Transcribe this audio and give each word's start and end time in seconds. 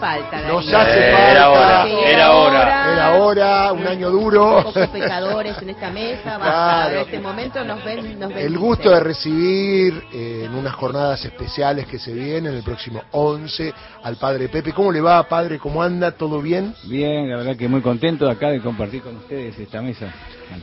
falta. 0.00 0.40
Nos 0.48 0.66
hace 0.72 1.08
Era 1.08 1.44
falta. 1.44 1.50
hora, 1.50 1.84
Sí, 1.84 1.94
era 2.06 2.32
hora. 2.32 2.92
Era 2.92 3.14
hora, 3.14 3.72
un 3.72 3.86
año 3.86 4.10
duro. 4.10 4.62
Pocos 4.64 4.88
pecadores 4.88 5.56
en 5.62 5.70
esta 5.70 5.90
mesa. 5.90 6.36
Claro. 6.38 6.94
En 6.94 7.00
este 7.02 7.18
momento 7.20 7.64
nos 7.64 7.84
ven, 7.84 8.18
nos 8.18 8.34
ven. 8.34 8.38
El 8.46 8.58
gusto 8.58 8.90
de 8.90 9.00
recibir 9.00 10.02
eh, 10.12 10.42
en 10.46 10.54
unas 10.54 10.74
jornadas 10.74 11.24
especiales 11.24 11.86
que 11.86 11.98
se 11.98 12.12
vienen 12.12 12.54
el 12.54 12.62
próximo 12.62 13.02
11 13.12 13.72
al 14.02 14.16
padre 14.16 14.48
Pepe. 14.48 14.72
¿Cómo 14.72 14.90
le 14.90 15.00
va, 15.00 15.22
padre? 15.28 15.58
¿Cómo 15.58 15.82
anda? 15.82 16.12
¿Todo 16.12 16.40
bien? 16.40 16.74
Bien, 16.84 17.28
la 17.30 17.36
verdad 17.36 17.56
que 17.56 17.68
muy 17.68 17.82
contento 17.82 18.28
acá 18.28 18.48
de 18.48 18.60
compartir 18.60 19.02
con 19.02 19.16
ustedes 19.16 19.58
esta 19.58 19.80
mesa. 19.82 20.12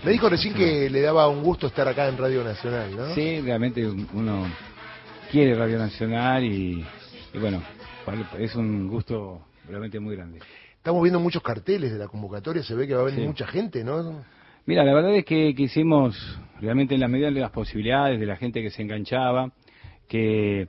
Me 0.03 0.11
dijo 0.11 0.27
recién 0.27 0.53
que 0.53 0.89
le 0.89 1.01
daba 1.01 1.27
un 1.29 1.43
gusto 1.43 1.67
estar 1.67 1.87
acá 1.87 2.07
en 2.07 2.17
Radio 2.17 2.43
Nacional, 2.43 2.95
¿no? 2.95 3.13
Sí, 3.15 3.39
realmente 3.41 3.85
uno 4.13 4.45
quiere 5.31 5.55
Radio 5.55 5.77
Nacional 5.77 6.43
y, 6.43 6.85
y 7.33 7.37
bueno, 7.37 7.61
es 8.39 8.55
un 8.55 8.87
gusto 8.87 9.41
realmente 9.67 9.99
muy 9.99 10.15
grande. 10.15 10.39
Estamos 10.77 11.01
viendo 11.03 11.19
muchos 11.19 11.43
carteles 11.43 11.91
de 11.91 11.97
la 11.99 12.07
convocatoria, 12.07 12.63
se 12.63 12.73
ve 12.75 12.87
que 12.87 12.93
va 12.95 13.01
a 13.01 13.05
venir 13.05 13.21
Sí. 13.21 13.27
mucha 13.27 13.47
gente, 13.47 13.83
¿no? 13.83 14.23
Mira, 14.65 14.83
la 14.83 14.93
verdad 14.93 15.15
es 15.15 15.25
que 15.25 15.53
quisimos, 15.55 16.15
realmente 16.61 16.93
en 16.93 17.01
la 17.01 17.07
medida 17.07 17.31
de 17.31 17.39
las 17.39 17.51
posibilidades, 17.51 18.19
de 18.19 18.25
la 18.25 18.35
gente 18.37 18.61
que 18.61 18.69
se 18.69 18.81
enganchaba, 18.81 19.51
que 20.07 20.67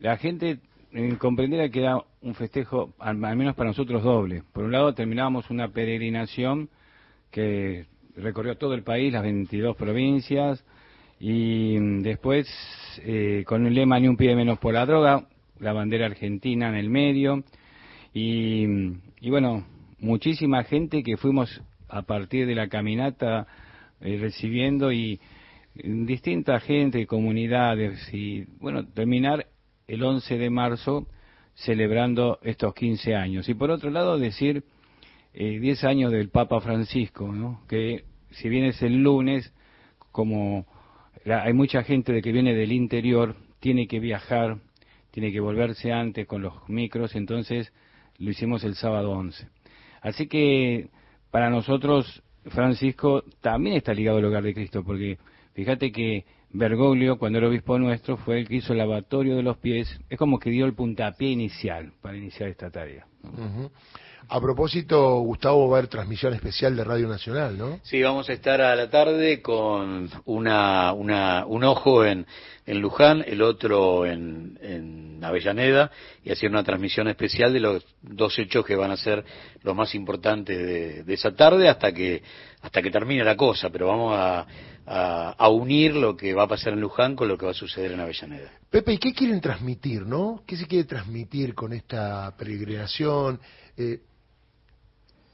la 0.00 0.16
gente 0.16 0.58
eh, 0.92 1.16
comprendiera 1.18 1.68
que 1.68 1.80
era 1.80 1.98
un 2.22 2.34
festejo, 2.34 2.94
al, 2.98 3.22
al 3.24 3.36
menos 3.36 3.54
para 3.54 3.70
nosotros, 3.70 4.02
doble. 4.02 4.42
Por 4.52 4.64
un 4.64 4.72
lado, 4.72 4.94
terminábamos 4.94 5.50
una 5.50 5.68
peregrinación 5.68 6.68
que 7.30 7.86
recorrió 8.16 8.56
todo 8.56 8.74
el 8.74 8.82
país, 8.82 9.12
las 9.12 9.22
22 9.22 9.76
provincias, 9.76 10.64
y 11.20 11.76
mm, 11.78 12.02
después, 12.02 12.48
eh, 13.04 13.44
con 13.46 13.66
el 13.66 13.74
lema 13.74 13.98
Ni 14.00 14.08
un 14.08 14.16
pie 14.16 14.34
menos 14.34 14.58
por 14.58 14.74
la 14.74 14.86
droga, 14.86 15.24
la 15.60 15.72
bandera 15.72 16.06
argentina 16.06 16.68
en 16.68 16.74
el 16.74 16.90
medio, 16.90 17.44
y, 18.14 18.64
y 19.20 19.30
bueno, 19.30 19.64
muchísima 19.98 20.64
gente 20.64 21.02
que 21.02 21.16
fuimos 21.16 21.62
a 21.88 22.02
partir 22.02 22.46
de 22.46 22.54
la 22.54 22.68
caminata 22.68 23.46
eh, 24.00 24.18
recibiendo 24.20 24.92
y 24.92 25.20
mm, 25.82 26.06
distinta 26.06 26.60
gente, 26.60 27.06
comunidades 27.06 28.12
y 28.12 28.44
bueno, 28.60 28.86
terminar 28.86 29.46
el 29.86 30.02
11 30.02 30.38
de 30.38 30.50
marzo 30.50 31.06
celebrando 31.54 32.38
estos 32.42 32.74
15 32.74 33.14
años. 33.14 33.48
Y 33.48 33.54
por 33.54 33.70
otro 33.70 33.90
lado 33.90 34.18
decir 34.18 34.64
eh, 35.34 35.58
10 35.60 35.84
años 35.84 36.12
del 36.12 36.28
Papa 36.30 36.60
Francisco, 36.60 37.32
¿no? 37.32 37.60
que 37.68 38.04
si 38.30 38.48
bien 38.48 38.64
es 38.64 38.82
el 38.82 39.02
lunes, 39.02 39.52
como 40.12 40.66
la- 41.24 41.42
hay 41.44 41.52
mucha 41.52 41.82
gente 41.82 42.12
de 42.12 42.22
que 42.22 42.32
viene 42.32 42.54
del 42.54 42.72
interior, 42.72 43.36
tiene 43.60 43.86
que 43.86 44.00
viajar, 44.00 44.58
tiene 45.16 45.32
que 45.32 45.40
volverse 45.40 45.92
antes 45.92 46.26
con 46.26 46.42
los 46.42 46.52
micros, 46.68 47.16
entonces 47.16 47.72
lo 48.18 48.28
hicimos 48.28 48.64
el 48.64 48.74
sábado 48.74 49.12
11. 49.12 49.48
Así 50.02 50.26
que 50.26 50.90
para 51.30 51.48
nosotros, 51.48 52.22
Francisco 52.44 53.24
también 53.40 53.76
está 53.76 53.94
ligado 53.94 54.18
al 54.18 54.26
hogar 54.26 54.42
de 54.42 54.52
Cristo, 54.52 54.84
porque 54.84 55.16
fíjate 55.54 55.90
que 55.90 56.26
Bergoglio, 56.50 57.16
cuando 57.16 57.38
era 57.38 57.48
obispo 57.48 57.78
nuestro, 57.78 58.18
fue 58.18 58.40
el 58.40 58.46
que 58.46 58.56
hizo 58.56 58.74
el 58.74 58.78
lavatorio 58.78 59.36
de 59.36 59.42
los 59.42 59.56
pies, 59.56 59.88
es 60.10 60.18
como 60.18 60.38
que 60.38 60.50
dio 60.50 60.66
el 60.66 60.74
puntapié 60.74 61.30
inicial 61.30 61.94
para 62.02 62.18
iniciar 62.18 62.50
esta 62.50 62.70
tarea. 62.70 63.06
A 64.28 64.40
propósito, 64.40 65.20
Gustavo, 65.20 65.68
va 65.68 65.76
a 65.76 65.78
haber 65.78 65.88
transmisión 65.88 66.34
especial 66.34 66.74
de 66.74 66.82
Radio 66.82 67.06
Nacional, 67.06 67.56
¿no? 67.56 67.78
Sí, 67.84 68.02
vamos 68.02 68.28
a 68.28 68.32
estar 68.32 68.60
a 68.60 68.74
la 68.74 68.90
tarde 68.90 69.40
con 69.40 70.10
una, 70.24 70.92
una, 70.92 71.46
un 71.46 71.62
ojo 71.62 72.04
en, 72.04 72.26
en 72.66 72.80
Luján, 72.80 73.22
el 73.24 73.40
otro 73.40 74.04
en, 74.04 74.58
en 74.60 75.22
Avellaneda, 75.22 75.92
y 76.24 76.32
hacer 76.32 76.50
una 76.50 76.64
transmisión 76.64 77.06
especial 77.06 77.52
de 77.52 77.60
los 77.60 77.86
dos 78.02 78.36
hechos 78.40 78.64
que 78.64 78.74
van 78.74 78.90
a 78.90 78.96
ser 78.96 79.24
los 79.62 79.76
más 79.76 79.94
importantes 79.94 80.58
de, 80.58 81.04
de 81.04 81.14
esa 81.14 81.32
tarde 81.36 81.68
hasta 81.68 81.92
que, 81.92 82.22
hasta 82.62 82.82
que 82.82 82.90
termine 82.90 83.22
la 83.22 83.36
cosa, 83.36 83.70
pero 83.70 83.86
vamos 83.86 84.16
a, 84.18 84.44
a, 84.86 85.30
a 85.38 85.48
unir 85.50 85.94
lo 85.94 86.16
que 86.16 86.34
va 86.34 86.42
a 86.42 86.48
pasar 86.48 86.72
en 86.72 86.80
Luján 86.80 87.14
con 87.14 87.28
lo 87.28 87.38
que 87.38 87.46
va 87.46 87.52
a 87.52 87.54
suceder 87.54 87.92
en 87.92 88.00
Avellaneda. 88.00 88.50
Pepe, 88.68 88.94
¿y 88.94 88.98
qué 88.98 89.12
quieren 89.12 89.40
transmitir, 89.40 90.02
no? 90.02 90.42
¿Qué 90.44 90.56
se 90.56 90.66
quiere 90.66 90.84
transmitir 90.84 91.54
con 91.54 91.72
esta 91.72 92.34
peregrinación? 92.36 93.38
Eh, 93.76 94.00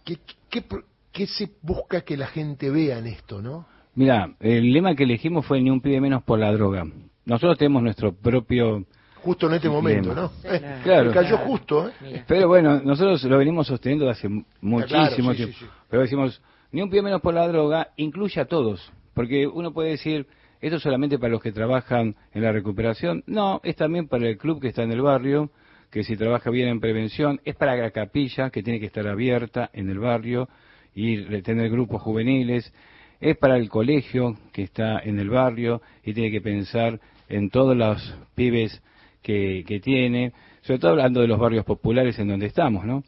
¿qué, 0.04 0.16
qué, 0.50 0.64
qué 1.12 1.26
se 1.26 1.50
busca 1.62 2.02
que 2.02 2.16
la 2.16 2.26
gente 2.26 2.70
vea 2.70 2.98
en 2.98 3.06
esto, 3.06 3.40
no? 3.42 3.66
Mira, 3.94 4.34
el 4.40 4.72
lema 4.72 4.94
que 4.94 5.04
elegimos 5.04 5.44
fue 5.46 5.60
ni 5.60 5.70
un 5.70 5.80
pibe 5.80 6.00
menos 6.00 6.22
por 6.22 6.38
la 6.38 6.50
droga. 6.52 6.86
Nosotros 7.24 7.58
tenemos 7.58 7.82
nuestro 7.82 8.12
propio 8.14 8.84
Justo 9.22 9.46
en 9.46 9.54
este 9.54 9.68
momento, 9.68 10.08
Lema. 10.08 10.22
¿no? 10.22 10.28
Sí, 10.28 10.48
Eh, 10.48 10.58
claro. 10.60 10.82
Claro. 10.82 11.04
me 11.10 11.12
cayó 11.14 11.38
justo, 11.38 11.88
¿eh? 11.88 11.92
Mira. 12.00 12.24
Pero 12.26 12.48
bueno, 12.48 12.80
nosotros 12.82 13.22
lo 13.24 13.38
venimos 13.38 13.66
sosteniendo 13.68 14.06
desde 14.06 14.26
hace 14.26 14.44
muchísimo 14.60 15.30
sí, 15.30 15.36
tiempo. 15.36 15.54
sí, 15.58 15.64
sí. 15.64 15.70
Pero 15.88 16.02
decimos, 16.02 16.42
ni 16.72 16.82
un 16.82 16.90
pie 16.90 17.02
menos 17.02 17.20
por 17.20 17.34
la 17.34 17.46
droga, 17.46 17.88
incluye 17.96 18.40
a 18.40 18.46
todos. 18.46 18.90
Porque 19.14 19.46
uno 19.46 19.72
puede 19.72 19.90
decir, 19.90 20.26
esto 20.60 20.76
es 20.76 20.82
solamente 20.82 21.18
para 21.18 21.30
los 21.32 21.42
que 21.42 21.52
trabajan 21.52 22.16
en 22.32 22.42
la 22.42 22.50
recuperación. 22.50 23.22
No, 23.26 23.60
es 23.62 23.76
también 23.76 24.08
para 24.08 24.26
el 24.26 24.38
club 24.38 24.60
que 24.60 24.68
está 24.68 24.82
en 24.82 24.90
el 24.90 25.02
barrio, 25.02 25.50
que 25.92 26.04
si 26.04 26.16
trabaja 26.16 26.48
bien 26.48 26.68
en 26.68 26.80
prevención, 26.80 27.38
es 27.44 27.54
para 27.54 27.76
la 27.76 27.90
capilla, 27.90 28.48
que 28.48 28.62
tiene 28.62 28.80
que 28.80 28.86
estar 28.86 29.06
abierta 29.06 29.68
en 29.74 29.90
el 29.90 29.98
barrio 29.98 30.48
y 30.94 31.22
tener 31.42 31.70
grupos 31.70 32.00
juveniles. 32.00 32.72
Es 33.20 33.36
para 33.36 33.58
el 33.58 33.68
colegio 33.68 34.38
que 34.52 34.62
está 34.62 35.00
en 35.00 35.20
el 35.20 35.28
barrio 35.28 35.82
y 36.02 36.14
tiene 36.14 36.30
que 36.30 36.40
pensar 36.40 36.98
en 37.28 37.50
todos 37.50 37.76
los 37.76 38.16
pibes 38.34 38.82
que, 39.20 39.64
que 39.68 39.80
tiene, 39.80 40.32
sobre 40.62 40.78
todo 40.78 40.92
hablando 40.92 41.20
de 41.20 41.28
los 41.28 41.38
barrios 41.38 41.66
populares 41.66 42.18
en 42.18 42.28
donde 42.28 42.46
estamos, 42.46 42.86
¿no? 42.86 43.04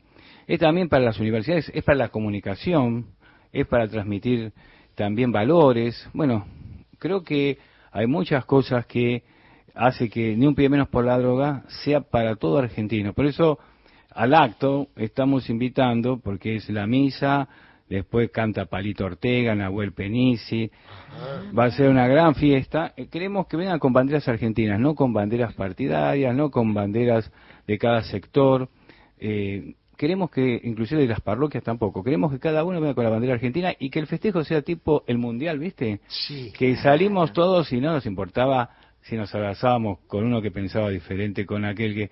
Es 0.47 0.61
también 0.61 0.91
para 0.91 1.05
las 1.05 1.19
universidades, 1.19 1.73
es 1.75 1.83
para 1.83 1.97
la 1.97 2.09
comunicación, 2.11 3.07
es 3.51 3.67
para 3.67 3.89
transmitir 3.89 4.53
también 4.95 5.33
valores. 5.33 6.07
Bueno, 6.13 6.47
creo 6.99 7.23
que 7.25 7.57
hay 7.93 8.07
muchas 8.07 8.45
cosas 8.45 8.85
que 8.85 9.23
hace 9.75 10.09
que 10.09 10.37
ni 10.37 10.47
un 10.47 10.55
pie 10.55 10.69
menos 10.69 10.89
por 10.89 11.05
la 11.05 11.19
droga 11.19 11.65
sea 11.85 12.01
para 12.01 12.37
todo 12.37 12.59
argentino. 12.59 13.13
Por 13.13 13.27
eso 13.27 13.59
al 14.11 14.35
acto 14.35 14.89
estamos 14.97 15.51
invitando, 15.51 16.19
porque 16.19 16.57
es 16.57 16.69
la 16.71 16.87
misa, 16.87 17.49
después 17.89 18.31
canta 18.31 18.67
Palito 18.67 19.05
Ortega, 19.05 19.55
Nahuel 19.55 19.93
Penisi, 19.93 20.71
va 21.57 21.65
a 21.65 21.71
ser 21.71 21.91
una 21.91 22.07
gran 22.07 22.35
fiesta. 22.35 22.93
Eh, 22.97 23.09
Queremos 23.09 23.47
que 23.47 23.57
vengan 23.57 23.79
con 23.79 23.93
banderas 23.93 24.27
argentinas, 24.29 24.79
no 24.79 24.95
con 24.95 25.13
banderas 25.13 25.53
partidarias, 25.55 26.35
no 26.35 26.51
con 26.51 26.73
banderas 26.73 27.31
de 27.67 27.79
cada 27.79 28.03
sector. 28.05 28.69
Eh, 29.19 29.75
queremos 29.97 30.31
que, 30.31 30.61
inclusive 30.65 31.03
de 31.03 31.09
las 31.09 31.21
parroquias 31.21 31.65
tampoco, 31.65 32.03
queremos 32.03 32.33
que 32.33 32.39
cada 32.39 32.65
uno 32.65 32.81
venga 32.81 32.95
con 32.95 33.05
la 33.05 33.11
bandera 33.11 33.35
argentina 33.35 33.73
y 33.79 33.91
que 33.91 33.99
el 33.99 34.07
festejo 34.07 34.45
sea 34.45 34.63
tipo 34.63 35.03
el 35.07 35.19
mundial, 35.19 35.59
¿viste? 35.59 36.01
Sí. 36.09 36.53
que 36.57 36.77
salimos 36.77 37.33
todos 37.33 37.73
y 37.73 37.81
no 37.81 37.93
nos 37.93 38.07
importaba 38.07 38.71
si 39.05 39.17
nos 39.17 39.35
abrazábamos 39.35 40.01
con 40.07 40.25
uno 40.25 40.41
que 40.43 40.51
pensaba 40.51 40.91
diferente, 40.91 41.47
con 41.47 41.65
aquel 41.65 41.95
que... 41.95 42.11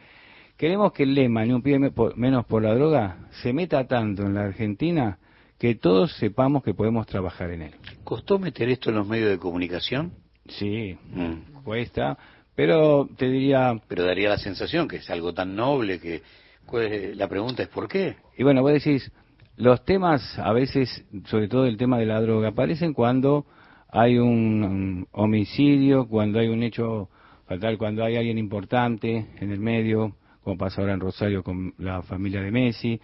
Queremos 0.57 0.93
que 0.93 1.03
el 1.05 1.15
lema, 1.15 1.45
ni 1.45 1.53
un 1.53 1.63
pie 1.63 1.79
menos 2.15 2.45
por 2.47 2.63
la 2.63 2.75
droga, 2.75 3.29
se 3.43 3.53
meta 3.53 3.87
tanto 3.87 4.23
en 4.23 4.35
la 4.35 4.43
Argentina 4.45 5.19
que 5.59 5.75
todos 5.75 6.13
sepamos 6.17 6.63
que 6.63 6.75
podemos 6.75 7.07
trabajar 7.07 7.51
en 7.51 7.63
él. 7.63 7.75
¿Costó 8.05 8.39
meter 8.39 8.69
esto 8.69 8.91
en 8.91 8.97
los 8.97 9.09
medios 9.09 9.31
de 9.31 9.39
comunicación? 9.39 10.13
Sí, 10.47 10.97
Mm. 11.15 11.63
cuesta, 11.65 12.19
pero 12.55 13.09
te 13.17 13.29
diría, 13.29 13.81
Pero 13.89 14.05
daría 14.05 14.29
la 14.29 14.39
sensación 14.39 14.87
que 14.87 14.97
es 14.97 15.09
algo 15.11 15.33
tan 15.33 15.57
noble 15.57 15.99
que 15.99 16.23
¿cuál 16.67 16.85
es- 16.93 17.17
la 17.17 17.29
pregunta 17.29 17.63
es 17.63 17.69
¿por 17.69 17.89
qué? 17.89 18.17
y 18.37 18.43
bueno, 18.43 18.61
vos 18.63 18.73
decís, 18.73 19.11
los 19.57 19.85
temas 19.85 20.39
a 20.39 20.53
veces, 20.53 21.05
sobre 21.27 21.49
todo 21.49 21.67
el 21.67 21.77
tema 21.77 21.99
de 21.99 22.07
la 22.07 22.21
droga, 22.21 22.49
aparecen 22.49 22.93
cuando 22.93 23.47
hay 23.93 24.19
un, 24.19 24.65
un 24.65 25.07
homicidio, 25.13 26.09
cuando 26.09 26.39
hay 26.39 26.49
un 26.49 26.63
hecho 26.63 27.11
fatal, 27.47 27.77
cuando 27.77 28.03
hay 28.03 28.17
alguien 28.17 28.39
importante 28.39 29.27
en 29.39 29.53
el 29.53 29.61
medio, 29.61 30.17
como 30.43 30.57
pasa 30.57 30.81
ahora 30.81 30.95
en 30.95 31.01
Rosario 31.01 31.43
con 31.43 31.75
la 31.77 32.03
familia 32.03 32.41
de 32.41 32.51
Messi, 32.51 33.01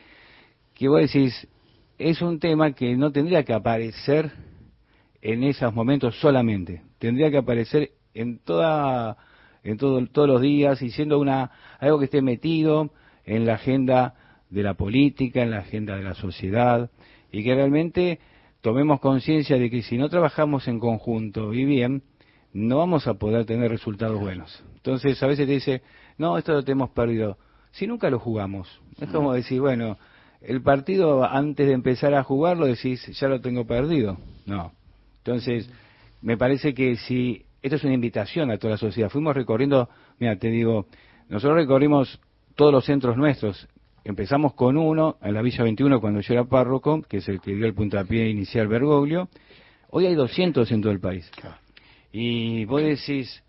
que 0.74 0.89
vos 0.89 1.01
decís, 1.03 1.47
es 1.98 2.22
un 2.22 2.41
tema 2.41 2.72
que 2.72 2.97
no 2.97 3.13
tendría 3.13 3.45
que 3.45 3.53
aparecer 3.53 4.33
en 5.21 5.45
esos 5.45 5.74
momentos 5.74 6.18
solamente, 6.21 6.83
tendría 6.98 7.30
que 7.30 7.36
aparecer 7.39 7.91
en 8.15 8.39
toda 8.39 9.18
en 9.65 9.77
todo, 9.77 10.07
todos 10.07 10.28
los 10.28 10.41
días 10.41 10.80
y 10.80 10.91
siendo 10.91 11.18
una 11.18 11.51
algo 11.80 11.98
que 11.98 12.07
esté 12.07 12.22
metido 12.22 12.92
en 13.27 13.45
la 13.45 13.54
agenda 13.54 14.15
de 14.48 14.63
la 14.63 14.72
política, 14.72 15.42
en 15.42 15.51
la 15.51 15.59
agenda 15.59 15.97
de 15.97 16.04
la 16.04 16.15
sociedad 16.15 16.91
y 17.30 17.45
que 17.45 17.54
realmente 17.54 18.21
tomemos 18.60 19.01
conciencia 19.01 19.59
de 19.59 19.71
que 19.71 19.83
si 19.83 19.97
no 19.97 20.09
trabajamos 20.09 20.69
en 20.69 20.81
conjunto 20.81 21.53
y 21.55 21.65
bien, 21.65 22.03
no 22.53 22.78
vamos 22.78 23.07
a 23.07 23.15
poder 23.15 23.45
tener 23.45 23.71
resultados 23.71 24.21
buenos. 24.21 24.63
Entonces 24.77 25.22
a 25.22 25.27
veces 25.27 25.47
te 25.47 25.53
dice, 25.53 25.83
no, 26.16 26.39
esto 26.39 26.53
lo 26.53 26.63
tenemos 26.63 26.91
perdido. 26.91 27.39
Si 27.72 27.87
nunca 27.87 28.10
lo 28.10 28.19
jugamos, 28.19 28.81
es 29.01 29.09
como 29.10 29.33
decir, 29.33 29.60
bueno, 29.60 29.99
el 30.41 30.63
partido 30.63 31.25
antes 31.25 31.66
de 31.66 31.72
empezar 31.72 32.15
a 32.15 32.22
jugarlo 32.22 32.66
decís, 32.66 33.07
ya 33.19 33.28
lo 33.28 33.41
tengo 33.41 33.66
perdido. 33.66 34.19
No. 34.47 34.72
Entonces, 35.19 35.71
me 36.22 36.37
parece 36.37 36.75
que 36.75 36.97
si 36.97 37.45
esto 37.63 37.77
es 37.77 37.84
una 37.84 37.95
invitación 37.95 38.51
a 38.51 38.59
toda 38.59 38.72
la 38.72 38.78
sociedad, 38.78 39.11
fuimos 39.11 39.34
recorriendo, 39.34 39.89
mira, 40.19 40.37
te 40.37 40.49
digo, 40.49 40.87
nosotros 41.28 41.57
recorrimos 41.57 42.21
todos 42.54 42.72
los 42.72 42.84
centros 42.84 43.16
nuestros, 43.16 43.69
empezamos 44.04 44.54
con 44.54 44.77
uno 44.77 45.16
en 45.22 45.34
la 45.34 45.42
Villa 45.42 45.65
21 45.65 46.00
cuando 46.00 46.21
yo 46.21 46.34
era 46.34 46.45
párroco, 46.45 47.03
que 47.03 47.18
es 47.18 47.28
el 47.28 47.41
que 47.41 47.54
dio 47.54 47.66
el 47.66 47.74
puntapié 47.74 48.28
inicial 48.28 48.68
Bergoglio. 48.68 49.28
Hoy 49.91 50.06
hay 50.06 50.15
200 50.15 50.71
en 50.71 50.83
todo 50.83 50.92
el 50.92 51.00
país. 51.00 51.30
Y 52.12 52.65
vos 52.65 52.83
decís, 52.83 53.42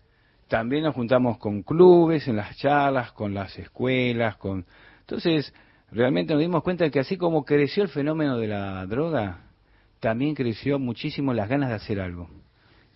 también 0.48 0.82
nos 0.84 0.94
juntamos 0.94 1.38
con 1.38 1.62
clubes, 1.62 2.26
en 2.28 2.36
las 2.36 2.56
charlas, 2.56 3.12
con 3.12 3.34
las 3.34 3.58
escuelas, 3.58 4.36
con... 4.36 4.66
Entonces, 5.00 5.54
realmente 5.90 6.34
nos 6.34 6.40
dimos 6.40 6.62
cuenta 6.62 6.84
de 6.84 6.90
que 6.90 7.00
así 7.00 7.16
como 7.16 7.44
creció 7.44 7.82
el 7.82 7.88
fenómeno 7.88 8.38
de 8.38 8.48
la 8.48 8.84
droga, 8.86 9.44
también 10.00 10.34
creció 10.34 10.78
muchísimo 10.78 11.32
las 11.34 11.48
ganas 11.48 11.68
de 11.68 11.76
hacer 11.76 12.00
algo. 12.00 12.28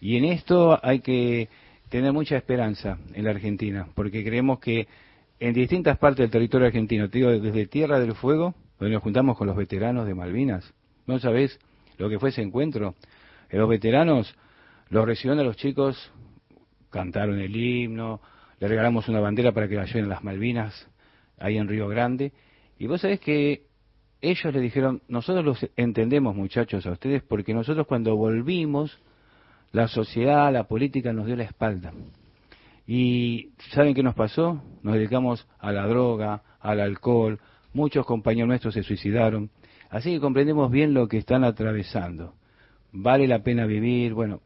Y 0.01 0.17
en 0.17 0.25
esto 0.25 0.79
hay 0.83 1.01
que 1.01 1.49
tener 1.89 2.13
mucha 2.13 2.37
esperanza 2.37 2.99
en 3.15 3.25
la 3.25 3.31
Argentina, 3.31 3.89
porque 3.95 4.25
creemos 4.25 4.59
que 4.59 4.89
en 5.45 5.53
distintas 5.53 5.99
partes 5.99 6.25
del 6.25 6.31
territorio 6.31 6.69
argentino, 6.69 7.11
te 7.11 7.19
digo, 7.19 7.31
desde 7.31 7.67
Tierra 7.67 8.01
del 8.01 8.15
Fuego, 8.15 8.55
donde 8.79 8.95
nos 8.95 9.03
juntamos 9.03 9.37
con 9.37 9.47
los 9.47 9.55
veteranos 9.55 10.07
de 10.07 10.15
Malvinas, 10.15 10.73
¿no 11.07 11.19
sabés 11.19 11.61
lo 11.99 12.09
que 12.09 12.19
fue 12.19 12.31
ese 12.31 12.41
encuentro? 12.41 12.95
Eh, 13.51 13.59
los 13.59 13.69
veteranos 13.69 14.35
los 14.89 15.05
recibieron 15.05 15.41
a 15.41 15.43
los 15.43 15.57
chicos, 15.57 16.11
cantaron 16.89 17.39
el 17.41 17.55
himno, 17.55 18.23
le 18.59 18.69
regalamos 18.69 19.07
una 19.09 19.21
bandera 19.21 19.53
para 19.53 19.69
que 19.69 19.75
la 19.75 19.85
lleven 19.85 20.07
a 20.07 20.09
las 20.09 20.25
Malvinas, 20.25 20.89
ahí 21.39 21.59
en 21.59 21.69
Río 21.69 21.89
Grande, 21.89 22.33
y 22.79 22.87
vos 22.87 23.03
sabés 23.03 23.21
que 23.21 23.67
ellos 24.23 24.55
le 24.55 24.61
dijeron, 24.61 25.03
nosotros 25.09 25.45
los 25.45 25.71
entendemos 25.77 26.35
muchachos 26.35 26.87
a 26.87 26.93
ustedes, 26.93 27.23
porque 27.23 27.53
nosotros 27.53 27.87
cuando 27.87 28.17
volvimos, 28.17 28.99
la 29.73 29.89
sociedad, 29.89 30.51
la 30.51 30.65
política 30.65 31.13
nos 31.13 31.27
dio 31.27 31.37
la 31.37 31.45
espalda. 31.45 31.93
Y 32.87 33.51
¿saben 33.71 33.95
qué 33.95 34.03
nos 34.03 34.15
pasó? 34.15 34.63
Nos 34.83 34.95
dedicamos 34.95 35.47
a 35.59 35.73
la 35.73 35.87
droga, 35.87 36.43
al 36.61 36.81
alcohol, 36.81 37.41
muchos 37.73 38.07
compañeros 38.07 38.49
nuestros 38.49 38.75
se 38.75 38.83
suicidaron. 38.83 39.51
Así 39.91 40.13
que 40.13 40.21
comprendemos 40.21 40.71
bien 40.71 40.95
lo 40.95 41.09
que 41.09 41.19
están 41.19 41.45
atravesando. 41.45 42.35
Vale 42.93 43.27
la 43.27 43.43
pena 43.43 43.67
vivir. 43.67 44.15
Bueno, 44.15 44.41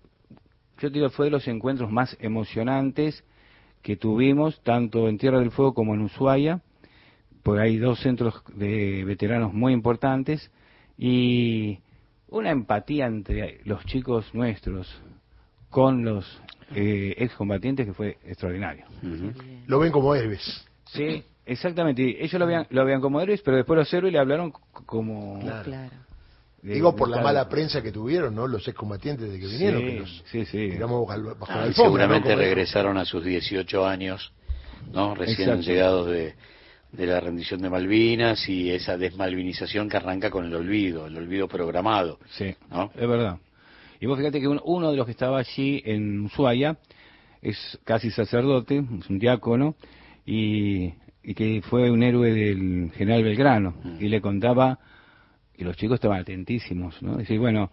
yo 0.78 0.90
digo, 0.90 1.10
fue 1.10 1.26
de 1.26 1.32
los 1.32 1.48
encuentros 1.48 1.90
más 1.90 2.16
emocionantes 2.20 3.24
que 3.82 3.96
tuvimos, 3.96 4.60
tanto 4.62 5.08
en 5.08 5.18
Tierra 5.18 5.40
del 5.40 5.50
Fuego 5.50 5.74
como 5.74 5.94
en 5.94 6.02
Ushuaia, 6.02 6.60
porque 7.42 7.62
hay 7.62 7.78
dos 7.78 8.00
centros 8.00 8.42
de 8.54 9.04
veteranos 9.04 9.54
muy 9.54 9.72
importantes, 9.72 10.50
y 10.96 11.78
una 12.28 12.50
empatía 12.50 13.06
entre 13.06 13.60
los 13.64 13.84
chicos 13.86 14.34
nuestros 14.34 15.00
con 15.70 16.04
los 16.04 16.42
eh, 16.74 17.14
excombatientes 17.18 17.86
que 17.86 17.92
fue 17.92 18.18
extraordinario. 18.24 18.84
Lo 19.66 19.78
ven 19.78 19.92
como 19.92 20.14
héroes. 20.14 20.66
Sí, 20.86 21.24
exactamente. 21.46 22.22
Ellos 22.22 22.38
lo 22.38 22.46
veían, 22.46 22.66
lo 22.70 22.84
veían 22.84 23.00
como 23.00 23.20
héroes, 23.20 23.42
pero 23.42 23.56
después 23.56 23.78
los 23.78 23.92
héroes 23.92 24.12
le 24.12 24.18
hablaron 24.18 24.52
como... 24.86 25.40
Claro. 25.40 25.90
Digo 26.60 26.96
por 26.96 27.08
la 27.08 27.22
mala 27.22 27.48
prensa 27.48 27.82
que 27.82 27.92
tuvieron, 27.92 28.34
¿no? 28.34 28.48
Los 28.48 28.66
excombatientes 28.66 29.30
de 29.30 29.38
que 29.38 29.46
vinieron, 29.46 29.80
que 29.80 30.00
los 30.00 30.24
sí, 30.26 30.44
sí. 30.44 30.76
bajo 30.76 31.06
ah, 31.48 31.68
Seguramente 31.72 32.34
regresaron 32.34 32.98
a 32.98 33.04
sus 33.04 33.24
18 33.24 33.86
años, 33.86 34.32
¿no? 34.92 35.14
Recién 35.14 35.62
llegados 35.62 36.08
de, 36.08 36.34
de 36.92 37.06
la 37.06 37.20
rendición 37.20 37.62
de 37.62 37.70
Malvinas 37.70 38.48
y 38.48 38.70
esa 38.70 38.96
desmalvinización 38.96 39.88
que 39.88 39.98
arranca 39.98 40.30
con 40.30 40.46
el 40.46 40.54
olvido, 40.54 41.06
el 41.06 41.16
olvido 41.16 41.46
programado. 41.46 42.18
Sí, 42.30 42.54
¿no? 42.70 42.90
es 42.94 43.08
verdad. 43.08 43.38
Y 44.00 44.06
vos 44.06 44.18
fíjate 44.18 44.40
que 44.40 44.48
uno 44.48 44.90
de 44.90 44.96
los 44.96 45.06
que 45.06 45.12
estaba 45.12 45.38
allí 45.38 45.82
en 45.84 46.20
Ushuaia 46.20 46.78
es 47.42 47.78
casi 47.84 48.10
sacerdote, 48.10 48.84
es 48.98 49.10
un 49.10 49.18
diácono, 49.18 49.74
y, 50.24 50.92
que 51.34 51.62
fue 51.68 51.90
un 51.90 52.02
héroe 52.02 52.32
del 52.32 52.90
general 52.94 53.22
Belgrano, 53.22 53.74
mm. 53.82 53.96
y 54.04 54.08
le 54.08 54.20
contaba, 54.20 54.78
y 55.56 55.64
los 55.64 55.76
chicos 55.76 55.96
estaban 55.96 56.20
atentísimos, 56.20 57.02
¿no? 57.02 57.16
Decir, 57.16 57.38
bueno, 57.38 57.70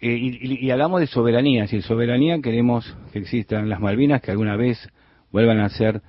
eh, 0.00 0.16
y, 0.16 0.70
hablamos 0.70 1.00
de 1.00 1.06
soberanía, 1.06 1.66
si 1.66 1.82
soberanía 1.82 2.40
queremos 2.40 2.96
que 3.12 3.18
existan 3.18 3.68
las 3.68 3.80
Malvinas, 3.80 4.22
que 4.22 4.30
alguna 4.30 4.56
vez 4.56 4.88
vuelvan 5.30 5.60
a 5.60 5.68
ser 5.68 6.00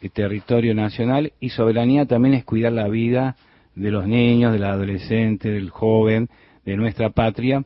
eh, 0.00 0.08
territorio 0.08 0.74
nacional, 0.74 1.32
y 1.40 1.50
soberanía 1.50 2.06
también 2.06 2.34
es 2.34 2.44
cuidar 2.44 2.72
la 2.72 2.88
vida 2.88 3.36
de 3.74 3.90
los 3.90 4.06
niños, 4.06 4.52
del 4.52 4.64
adolescente, 4.64 5.50
del 5.50 5.70
joven, 5.70 6.28
de 6.64 6.76
nuestra 6.76 7.10
patria, 7.10 7.64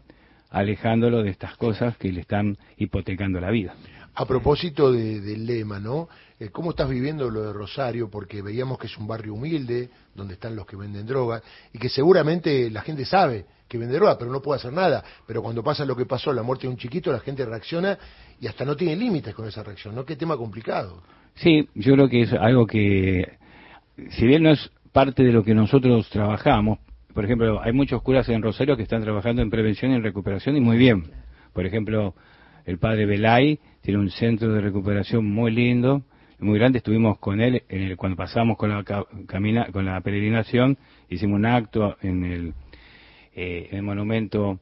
alejándolo 0.53 1.23
de 1.23 1.31
estas 1.31 1.57
cosas 1.57 1.97
que 1.97 2.13
le 2.13 2.21
están 2.21 2.57
hipotecando 2.77 3.41
la 3.41 3.51
vida. 3.51 3.75
A 4.15 4.27
propósito 4.27 4.93
del 4.93 5.47
lema, 5.47 5.81
¿no? 5.81 6.09
Eh, 6.39 6.51
¿Cómo 6.51 6.71
estás 6.71 6.89
viviendo 6.91 7.31
lo 7.31 7.43
de 7.43 7.53
Rosario? 7.53 8.11
Porque 8.11 8.43
veíamos 8.43 8.79
que 8.79 8.87
es 8.87 8.99
un 8.99 9.07
barrio 9.07 9.33
humilde, 9.33 9.89
donde 10.15 10.35
están 10.35 10.55
los 10.55 10.67
que 10.67 10.77
venden 10.77 11.07
drogas, 11.07 11.43
y 11.73 11.79
que 11.79 11.89
seguramente 11.89 12.71
la 12.71 12.83
gente 12.83 13.07
sabe 13.07 13.47
que 13.67 13.79
vende 13.79 13.95
droga, 13.95 14.19
pero 14.19 14.31
no 14.31 14.43
puede 14.43 14.59
hacer 14.59 14.73
nada. 14.73 15.03
Pero 15.27 15.43
cuando 15.43 15.63
pasa 15.63 15.87
lo 15.87 15.97
que 15.97 16.05
pasó, 16.05 16.31
la 16.31 16.43
muerte 16.43 16.67
de 16.67 16.73
un 16.73 16.77
chiquito, 16.77 17.11
la 17.11 17.21
gente 17.21 17.47
reacciona 17.47 17.99
y 18.39 18.47
hasta 18.47 18.67
no 18.67 18.77
tiene 18.77 18.97
límites 18.97 19.35
con 19.35 19.49
esa 19.49 19.63
reacción, 19.63 19.95
¿no? 19.95 20.05
Qué 20.05 20.17
tema 20.17 20.37
complicado. 20.37 21.03
Sí, 21.37 21.67
yo 21.75 21.95
creo 21.95 22.09
que 22.11 22.23
es 22.23 22.33
algo 22.35 22.67
que, 22.67 23.39
si 24.11 24.27
bien 24.27 24.43
no 24.43 24.51
es 24.51 24.71
parte 24.93 25.23
de 25.23 25.33
lo 25.33 25.43
que 25.43 25.55
nosotros 25.55 26.07
trabajamos, 26.11 26.81
por 27.15 27.25
ejemplo, 27.25 27.61
hay 27.63 27.73
muchos 27.73 28.03
curas 28.03 28.29
en 28.29 28.43
Rosario 28.43 28.77
que 28.77 28.83
están 28.83 29.03
trabajando 29.03 29.43
en 29.43 29.51
prevención 29.51 29.93
y 29.93 29.95
en 29.95 30.03
recuperación 30.03 30.57
y 30.57 30.61
muy 30.61 30.77
bien. 30.77 31.05
Por 31.53 31.67
ejemplo, 31.67 32.15
el 32.65 32.79
padre 32.79 33.07
Belay 33.07 33.59
tiene 33.83 34.01
un 34.01 34.11
centro 34.11 34.53
de 34.53 34.61
recuperación 34.61 35.25
muy 35.25 35.51
lindo, 35.51 36.03
muy 36.39 36.59
grande. 36.59 36.79
Estuvimos 36.79 37.19
con 37.19 37.41
él 37.41 37.63
el, 37.69 37.97
cuando 37.97 38.17
pasamos 38.17 38.57
con 38.57 38.71
la 38.71 38.85
camina, 39.27 39.67
con 39.73 39.85
la 39.85 40.01
peregrinación, 40.01 40.79
hicimos 41.09 41.37
un 41.37 41.47
acto 41.47 41.97
en 42.01 42.25
el, 42.25 42.55
eh, 43.35 43.69
en 43.71 43.79
el 43.79 43.83
monumento 43.83 44.61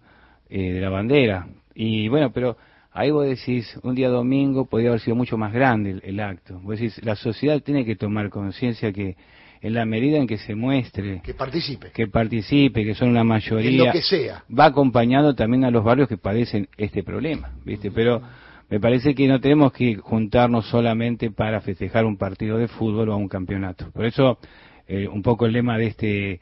eh, 0.48 0.72
de 0.72 0.80
la 0.80 0.90
bandera. 0.90 1.48
Y 1.74 2.08
bueno, 2.08 2.32
pero 2.32 2.56
ahí 2.92 3.10
vos 3.10 3.26
decís, 3.26 3.78
un 3.82 3.94
día 3.94 4.08
domingo 4.08 4.64
podría 4.64 4.90
haber 4.90 5.00
sido 5.00 5.16
mucho 5.16 5.36
más 5.36 5.52
grande 5.52 6.00
el 6.02 6.20
acto. 6.20 6.58
Vos 6.60 6.78
decís, 6.78 7.00
la 7.04 7.16
sociedad 7.16 7.60
tiene 7.62 7.84
que 7.84 7.96
tomar 7.96 8.30
conciencia 8.30 8.92
que 8.92 9.16
en 9.60 9.74
la 9.74 9.84
medida 9.84 10.18
en 10.18 10.26
que 10.26 10.38
se 10.38 10.54
muestre. 10.54 11.20
Que 11.22 11.34
participe. 11.34 11.90
Que 11.92 12.08
participe, 12.08 12.84
que 12.84 12.94
son 12.94 13.10
una 13.10 13.24
mayoría. 13.24 13.86
lo 13.86 13.92
que 13.92 14.02
sea. 14.02 14.44
Va 14.50 14.66
acompañando 14.66 15.34
también 15.34 15.64
a 15.64 15.70
los 15.70 15.84
barrios 15.84 16.08
que 16.08 16.16
padecen 16.16 16.68
este 16.76 17.02
problema, 17.02 17.52
¿viste? 17.64 17.90
Pero 17.90 18.22
me 18.70 18.80
parece 18.80 19.14
que 19.14 19.26
no 19.26 19.40
tenemos 19.40 19.72
que 19.72 19.96
juntarnos 19.96 20.66
solamente 20.66 21.30
para 21.30 21.60
festejar 21.60 22.04
un 22.04 22.16
partido 22.16 22.56
de 22.56 22.68
fútbol 22.68 23.10
o 23.10 23.16
un 23.16 23.28
campeonato. 23.28 23.90
Por 23.90 24.06
eso, 24.06 24.38
eh, 24.86 25.08
un 25.08 25.22
poco 25.22 25.46
el 25.46 25.52
lema 25.52 25.76
de 25.76 25.86
este 25.88 26.40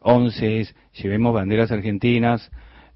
11 0.00 0.60
es, 0.60 0.74
llevemos 0.92 1.34
banderas 1.34 1.72
argentinas, 1.72 2.50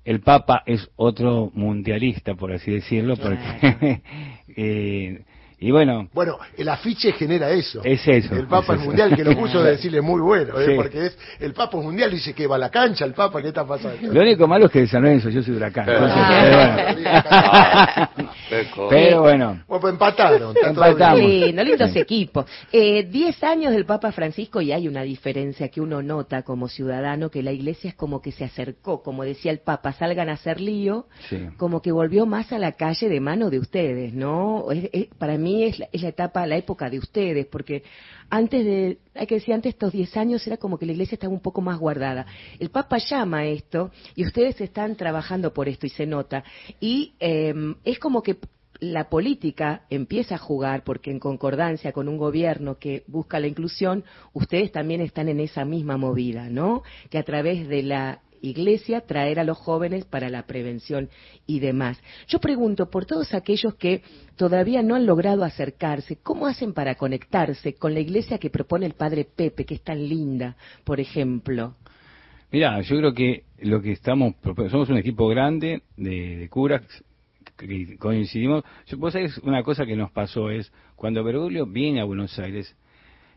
el 0.05 0.21
Papa 0.21 0.63
es 0.67 0.91
otro 0.97 1.51
mundialista, 1.55 2.35
por 2.35 2.53
así 2.53 2.71
decirlo, 2.71 3.17
porque 3.17 4.03
eh, 4.57 5.25
y 5.65 5.71
bueno. 5.71 6.11
Bueno, 6.13 6.37
el 6.59 6.69
afiche 6.69 7.13
genera 7.13 7.49
eso. 7.51 7.81
Es 7.83 8.07
eso. 8.07 8.35
El 8.35 8.47
Papa 8.47 8.77
Mundial, 8.77 9.17
que 9.17 9.25
lo 9.25 9.35
puso 9.35 9.63
de 9.63 9.71
decirle 9.77 10.03
muy 10.03 10.21
bueno, 10.21 10.61
¿eh? 10.61 10.75
porque 10.77 11.07
es 11.07 11.17
el 11.41 11.55
Papa 11.55 11.79
Mundial, 11.79 12.11
dice 12.11 12.35
que 12.35 12.47
va 12.47 12.57
a 12.57 12.59
la 12.59 12.69
cancha 12.69 13.07
el 13.07 13.15
Papa, 13.15 13.41
¿qué 13.41 13.49
está 13.49 13.67
pasando? 13.67 14.13
Lo 14.13 14.21
único 14.21 14.47
malo 14.47 14.67
es 14.67 14.73
que 14.73 14.81
de 14.81 14.89
San 14.89 15.01
Lorenzo, 15.01 15.31
yo 15.31 15.43
soy 15.43 15.55
huracán. 15.55 15.87
Ah. 15.89 16.91
pero 18.89 19.23
bueno. 19.23 19.63
Bueno, 19.67 19.81
pues 19.81 19.93
empataron. 19.93 20.55
Empatamos. 20.63 21.21
Lindo, 21.21 21.65
lindos 21.65 21.97
equipos. 21.97 22.47
Eh, 22.73 23.05
diez 23.05 23.43
años 23.43 23.73
del 23.73 23.85
Papa 23.85 24.13
Francisco 24.13 24.61
y 24.61 24.73
hay 24.73 24.89
una 24.89 25.03
diferencia 25.03 25.69
que 25.69 25.81
uno 25.81 26.03
nota 26.03 26.43
como 26.43 26.69
ciudadano, 26.69 27.31
que 27.31 27.43
la 27.43 27.53
iglesia 27.53 27.91
es 27.91 27.95
como 27.95 28.21
que 28.21 28.33
se 28.33 28.45
acercó, 28.45 29.03
como 29.03 29.25
decía 29.25 29.53
el 29.53 29.61
Papa, 29.61 29.93
salgan 29.93 30.29
a 30.29 30.33
hacer 30.35 30.61
lío, 30.61 31.07
como 31.57 31.83
que 31.83 31.93
volvió 31.93 32.27
más 32.27 32.53
a 32.53 32.59
la 32.59 32.73
calle 32.73 33.09
de 33.09 33.21
mano 33.21 33.51
de 33.51 33.59
ustedes, 33.59 34.13
¿no? 34.15 34.67
para 35.19 35.39
mí 35.39 35.65
es 35.65 35.79
la, 35.79 35.89
etapa, 35.93 36.47
la 36.47 36.57
época 36.57 36.91
de 36.91 36.99
ustedes, 36.99 37.47
porque 37.47 37.83
antes 38.31 38.65
de, 38.65 38.99
hay 39.15 39.27
que 39.27 39.37
decir, 39.37 39.55
antes 39.55 39.73
de 39.73 39.77
estos 39.77 39.93
10 39.93 40.17
años 40.17 40.47
era 40.47 40.57
como 40.57 40.79
que 40.79 40.87
la 40.87 40.93
iglesia 40.93 41.17
estaba 41.17 41.33
un 41.33 41.41
poco 41.41 41.61
más 41.61 41.79
guardada. 41.79 42.27
El 42.59 42.71
Papa 42.71 42.99
llama 42.99 43.39
a 43.39 43.47
esto 43.47 43.91
y 44.15 44.25
ustedes 44.25 44.61
están 44.61 44.97
trabajando 44.97 45.53
por 45.53 45.69
esto 45.69 45.87
y 45.87 45.91
se 45.91 46.07
nota. 46.07 46.45
Y 46.81 47.15
em, 47.19 47.77
es 47.85 47.99
como 47.99 48.23
que 48.23 48.39
la 48.81 49.09
política 49.09 49.83
empieza 49.89 50.35
a 50.35 50.39
jugar 50.39 50.85
porque 50.85 51.11
en 51.11 51.19
concordancia 51.19 51.93
con 51.93 52.09
un 52.09 52.19
gobierno 52.19 52.79
que 52.79 53.05
busca 53.07 53.41
la 53.41 53.47
inclusión, 53.47 54.05
ustedes 54.33 54.73
también 54.73 55.01
están 55.01 55.29
en 55.29 55.41
esa 55.41 55.65
misma 55.65 55.97
movida, 55.97 56.49
¿no? 56.51 56.83
Que 57.11 57.19
a 57.19 57.23
través 57.23 57.69
de 57.69 57.83
la 57.83 58.21
iglesia 58.45 59.01
traer 59.01 59.39
a 59.39 59.45
los 59.45 59.59
jóvenes 59.59 60.05
para 60.05 60.29
la 60.29 60.47
prevención 60.47 61.09
y 61.47 61.61
demás. 61.61 62.01
Yo 62.29 62.39
pregunto 62.39 62.91
por 62.91 63.07
todos 63.07 63.35
aquellos 63.35 63.75
que 63.75 64.03
todavía 64.37 64.83
no 64.83 64.95
han 64.95 65.07
logrado 65.07 65.45
acercarse, 65.45 66.19
¿cómo 66.23 66.47
hacen 66.47 66.73
para 66.73 66.97
conectarse 66.97 67.75
con 67.75 67.95
la 67.95 68.01
iglesia 68.01 68.39
que 68.39 68.51
propone 68.51 68.87
el 68.87 68.95
padre 68.95 69.25
Pepe, 69.25 69.65
que 69.65 69.75
es 69.75 69.83
tan 69.83 70.09
linda, 70.09 70.57
por 70.85 71.01
ejemplo? 71.01 71.75
Mira, 72.51 72.81
yo 72.83 72.97
creo 72.99 73.15
que 73.15 73.45
lo 73.59 73.83
que 73.83 73.93
estamos, 73.93 74.35
somos 74.71 74.89
un 74.89 74.99
equipo 74.99 75.27
grande 75.27 75.83
de, 75.97 76.49
curas 76.51 76.83
que 77.57 77.97
coincidimos. 77.99 78.63
Vos 78.97 79.13
sabés, 79.13 79.39
una 79.39 79.63
cosa 79.63 79.87
que 79.87 79.97
nos 79.97 80.13
pasó 80.13 80.51
es, 80.51 80.73
cuando 80.95 81.25
Bergoglio 81.25 81.67
viene 81.67 82.01
a 82.01 82.05
Buenos 82.05 82.39
Aires, 82.39 82.77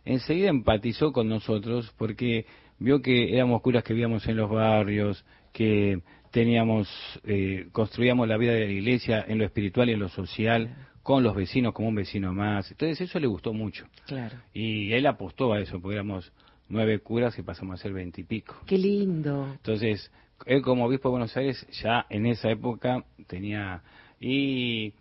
enseguida 0.06 0.50
empatizó 0.50 1.12
con 1.12 1.28
nosotros 1.30 1.92
porque 1.98 2.46
vio 2.80 3.02
que 3.02 3.34
éramos 3.34 3.62
curas 3.62 3.84
que 3.84 3.94
vivíamos 3.94 4.28
en 4.28 4.38
los 4.38 4.50
barrios, 4.50 5.26
que 5.52 6.02
teníamos, 6.32 6.90
eh, 7.24 7.68
construíamos 7.72 8.28
la 8.28 8.38
vida 8.38 8.54
de 8.54 8.66
la 8.66 8.72
iglesia 8.72 9.26
en 9.28 9.40
lo 9.40 9.46
espiritual 9.46 9.90
y 9.90 9.94
en 9.94 10.00
lo 10.00 10.10
social, 10.10 10.76
con 11.02 11.24
los 11.24 11.36
vecinos 11.36 11.74
como 11.74 11.88
un 11.88 11.96
vecino 11.96 12.34
más. 12.34 12.70
Entonces 12.70 13.02
eso 13.02 13.20
le 13.20 13.28
gustó 13.28 13.54
mucho. 13.54 13.86
Claro. 14.06 14.38
Y 14.54 14.92
él 14.92 15.06
apostó 15.06 15.54
a 15.54 15.60
eso, 15.60 15.80
porque 15.80 15.96
éramos 15.96 16.32
nueve 16.70 17.00
curas 17.00 17.38
y 17.40 17.44
pasamos 17.44 17.80
a 17.80 17.84
ser 17.84 17.94
veintipico. 17.94 18.56
Qué 18.66 18.78
lindo. 18.78 19.48
Entonces, 19.54 20.12
él 20.46 20.62
como 20.62 20.86
obispo 20.86 21.10
de 21.10 21.12
Buenos 21.12 21.38
Aires 21.38 21.66
ya 21.82 22.06
en 22.10 22.26
esa 22.26 22.50
época 22.50 23.04
tenía... 23.28 23.82
Y, 24.20 24.94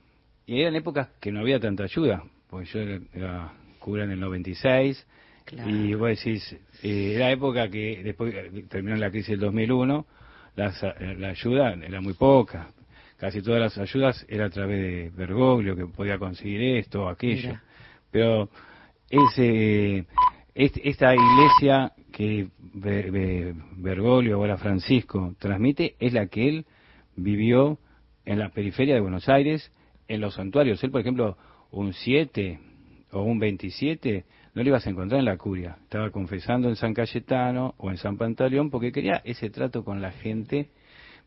y 0.47 0.61
eran 0.61 0.77
épocas 0.77 1.09
que 1.21 1.33
no 1.33 1.41
había 1.41 1.59
tanta 1.59 1.85
ayuda, 1.85 2.23
porque 2.49 2.67
yo 2.67 2.81
era, 3.13 3.53
cura 3.79 4.05
en 4.05 4.13
el 4.13 4.21
96 4.21 5.07
y 5.53 5.95
vos 5.95 6.09
decís, 6.09 6.57
eh, 6.83 7.13
era 7.15 7.31
época 7.31 7.69
que 7.69 8.03
después 8.03 8.35
terminó 8.69 8.97
la 8.97 9.11
crisis 9.11 9.31
del 9.31 9.41
2001, 9.41 10.07
la 10.57 11.29
ayuda 11.29 11.75
era 11.75 12.01
muy 12.01 12.15
poca. 12.15 12.71
Casi 13.19 13.41
todas 13.41 13.61
las 13.61 13.79
ayudas 13.79 14.27
era 14.29 14.47
a 14.47 14.51
través 14.51 14.81
de 14.81 15.11
Bergoglio, 15.11 15.77
que 15.77 15.87
podía 15.87 16.19
conseguir 16.19 16.61
esto 16.77 17.05
o 17.05 17.09
aquello. 17.09 17.59
Pero 18.11 18.51
ese, 19.09 20.07
esta 20.55 21.15
iglesia 21.15 21.93
que 22.13 22.49
Bergoglio, 22.73 24.37
ahora 24.37 24.59
Francisco, 24.59 25.35
transmite 25.39 25.97
es 25.99 26.13
la 26.13 26.27
que 26.27 26.49
él 26.49 26.67
vivió 27.15 27.79
en 28.25 28.39
la 28.39 28.51
periferia 28.51 28.95
de 28.95 29.01
Buenos 29.01 29.29
Aires, 29.29 29.73
en 30.09 30.21
los 30.21 30.35
santuarios. 30.35 30.83
Él, 30.83 30.91
por 30.91 31.01
ejemplo, 31.01 31.37
un 31.71 31.93
7 31.93 32.59
o 33.13 33.23
un 33.23 33.39
27 33.39 34.25
no 34.57 34.63
lo 34.63 34.71
ibas 34.71 34.87
a 34.87 34.91
encontrar 34.91 35.19
en 35.19 35.27
la 35.27 35.37
curia. 35.37 35.77
Estaba 35.83 36.11
confesando 36.11 36.71
en 36.71 36.77
San 36.77 36.95
Cayetano 36.95 37.75
o 37.77 37.91
en 37.91 37.99
San 37.99 38.17
Pantaleón 38.17 38.71
porque 38.71 38.91
quería 38.91 39.21
ese 39.23 39.51
trato 39.51 39.85
con 39.85 40.01
la 40.01 40.13
gente. 40.13 40.71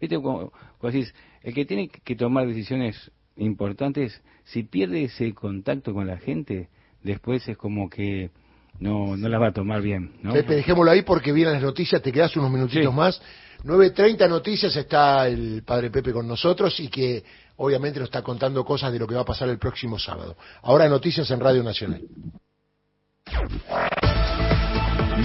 Viste, 0.01 0.15
como, 0.15 0.51
decís, 0.81 1.13
el 1.43 1.53
que 1.53 1.63
tiene 1.63 1.89
que 1.89 2.15
tomar 2.15 2.47
decisiones 2.47 3.11
importantes, 3.37 4.19
si 4.45 4.63
pierde 4.63 5.03
ese 5.03 5.31
contacto 5.35 5.93
con 5.93 6.07
la 6.07 6.17
gente, 6.17 6.69
después 7.03 7.47
es 7.47 7.55
como 7.55 7.87
que 7.87 8.31
no, 8.79 9.15
no 9.15 9.29
las 9.29 9.39
va 9.39 9.49
a 9.49 9.53
tomar 9.53 9.83
bien. 9.83 10.13
¿no? 10.23 10.33
Pepe, 10.33 10.55
dejémoslo 10.55 10.89
ahí 10.89 11.03
porque 11.03 11.31
vienen 11.31 11.53
las 11.53 11.61
noticias, 11.61 12.01
te 12.01 12.11
quedas 12.11 12.35
unos 12.35 12.49
minutitos 12.49 12.91
más. 12.91 13.21
9.30 13.63 14.27
noticias 14.27 14.75
está 14.75 15.27
el 15.27 15.61
padre 15.63 15.91
Pepe 15.91 16.13
con 16.13 16.27
nosotros 16.27 16.79
y 16.79 16.87
que 16.87 17.23
obviamente 17.57 17.99
nos 17.99 18.07
está 18.07 18.23
contando 18.23 18.65
cosas 18.65 18.91
de 18.91 18.97
lo 18.97 19.05
que 19.05 19.13
va 19.13 19.21
a 19.21 19.25
pasar 19.25 19.49
el 19.49 19.59
próximo 19.59 19.99
sábado. 19.99 20.35
Ahora 20.63 20.89
noticias 20.89 21.29
en 21.29 21.39
Radio 21.39 21.61
Nacional. 21.61 22.01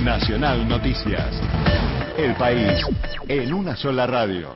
Nacional 0.03 0.69
Noticias. 0.69 1.41
El 2.17 2.35
país 2.35 2.81
en 3.29 3.53
una 3.53 3.75
sola 3.77 4.07
radio. 4.07 4.55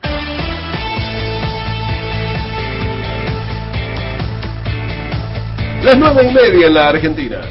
Las 5.83 5.97
nueve 5.97 6.29
y 6.29 6.33
media 6.33 6.67
en 6.67 6.73
la 6.73 6.89
Argentina. 6.89 7.41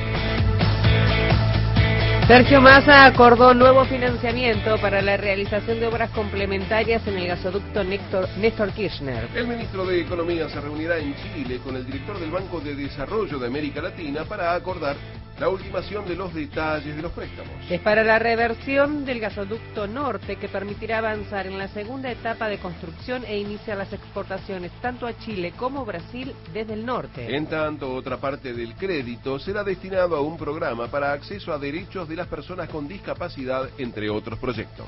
Sergio 2.28 2.60
Massa 2.60 3.06
acordó 3.06 3.54
nuevo 3.54 3.86
financiamiento 3.86 4.76
para 4.82 5.00
la 5.00 5.16
realización 5.16 5.80
de 5.80 5.86
obras 5.86 6.10
complementarias 6.10 7.06
en 7.06 7.16
el 7.16 7.26
gasoducto 7.26 7.82
Néstor, 7.84 8.72
Kirchner. 8.72 9.28
El 9.34 9.46
ministro 9.46 9.86
de 9.86 10.02
Economía 10.02 10.46
se 10.50 10.60
reunirá 10.60 10.98
en 10.98 11.14
Chile 11.34 11.58
con 11.64 11.74
el 11.74 11.86
director 11.86 12.20
del 12.20 12.30
Banco 12.30 12.60
de 12.60 12.74
Desarrollo 12.74 13.38
de 13.38 13.46
América 13.46 13.80
Latina 13.80 14.24
para 14.24 14.52
acordar 14.54 14.96
la 15.40 15.48
ultimación 15.48 16.06
de 16.06 16.16
los 16.16 16.34
detalles 16.34 16.96
de 16.96 17.02
los 17.02 17.12
préstamos. 17.12 17.52
Es 17.70 17.80
para 17.80 18.02
la 18.02 18.18
reversión 18.18 19.04
del 19.04 19.20
gasoducto 19.20 19.86
norte 19.86 20.36
que 20.36 20.48
permitirá 20.48 20.98
avanzar 20.98 21.46
en 21.46 21.58
la 21.58 21.68
segunda 21.68 22.10
etapa 22.10 22.48
de 22.48 22.58
construcción 22.58 23.24
e 23.24 23.38
iniciar 23.38 23.78
las 23.78 23.92
exportaciones 23.92 24.72
tanto 24.80 25.06
a 25.06 25.16
Chile 25.18 25.52
como 25.56 25.84
Brasil 25.84 26.34
desde 26.52 26.74
el 26.74 26.84
norte. 26.84 27.34
En 27.36 27.46
tanto, 27.46 27.94
otra 27.94 28.16
parte 28.16 28.52
del 28.52 28.74
crédito 28.74 29.38
será 29.38 29.62
destinado 29.62 30.16
a 30.16 30.20
un 30.20 30.36
programa 30.36 30.88
para 30.88 31.12
acceso 31.12 31.52
a 31.52 31.58
derechos 31.58 32.08
de 32.08 32.16
las 32.16 32.26
personas 32.26 32.68
con 32.68 32.88
discapacidad, 32.88 33.68
entre 33.78 34.10
otros 34.10 34.38
proyectos. 34.38 34.86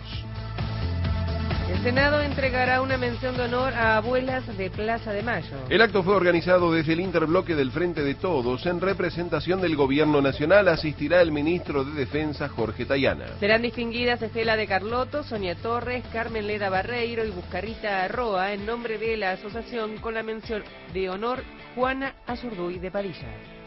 El 1.71 1.85
Senado 1.85 2.21
entregará 2.21 2.83
una 2.83 2.97
mención 2.97 3.37
de 3.37 3.45
honor 3.45 3.73
a 3.75 3.97
abuelas 3.97 4.45
de 4.59 4.71
Plaza 4.71 5.13
de 5.13 5.23
Mayo. 5.23 5.57
El 5.69 5.81
acto 5.81 6.03
fue 6.03 6.17
organizado 6.17 6.73
desde 6.73 6.95
el 6.95 7.01
interbloque 7.01 7.55
del 7.55 7.71
Frente 7.71 8.03
de 8.03 8.17
Todos. 8.17 8.67
En 8.67 8.81
representación 8.81 9.61
del 9.61 9.77
Gobierno 9.77 10.21
Nacional 10.21 10.67
asistirá 10.67 11.23
el 11.23 11.31
ministro 11.31 11.85
de 11.85 11.93
Defensa, 11.93 12.49
Jorge 12.49 12.87
Tayana. 12.87 13.39
Serán 13.39 13.63
distinguidas 13.63 14.21
Estela 14.21 14.57
de 14.57 14.67
Carlotto, 14.67 15.23
Sonia 15.23 15.55
Torres, 15.55 16.05
Carmen 16.13 16.49
Leda 16.49 16.71
Barreiro 16.71 17.25
y 17.25 17.31
Buscarita 17.31 18.03
Arroa 18.03 18.53
en 18.53 18.67
nombre 18.67 18.99
de 18.99 19.17
la 19.17 19.31
asociación 19.31 19.99
con 19.99 20.15
la 20.15 20.25
mención 20.25 20.65
de 20.93 21.09
honor 21.09 21.45
Juana 21.77 22.17
Azurduy 22.27 22.81
de 22.81 22.91
Padilla. 22.91 23.60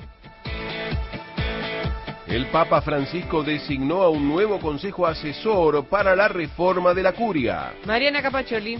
El 2.33 2.47
Papa 2.47 2.81
Francisco 2.81 3.43
designó 3.43 4.01
a 4.01 4.09
un 4.09 4.27
nuevo 4.27 4.59
consejo 4.59 5.05
asesor 5.05 5.85
para 5.85 6.15
la 6.15 6.27
reforma 6.27 6.91
de 6.91 7.03
la 7.03 7.13
curia. 7.13 7.73
Mariana 7.85 8.23
Capacholi. 8.23 8.79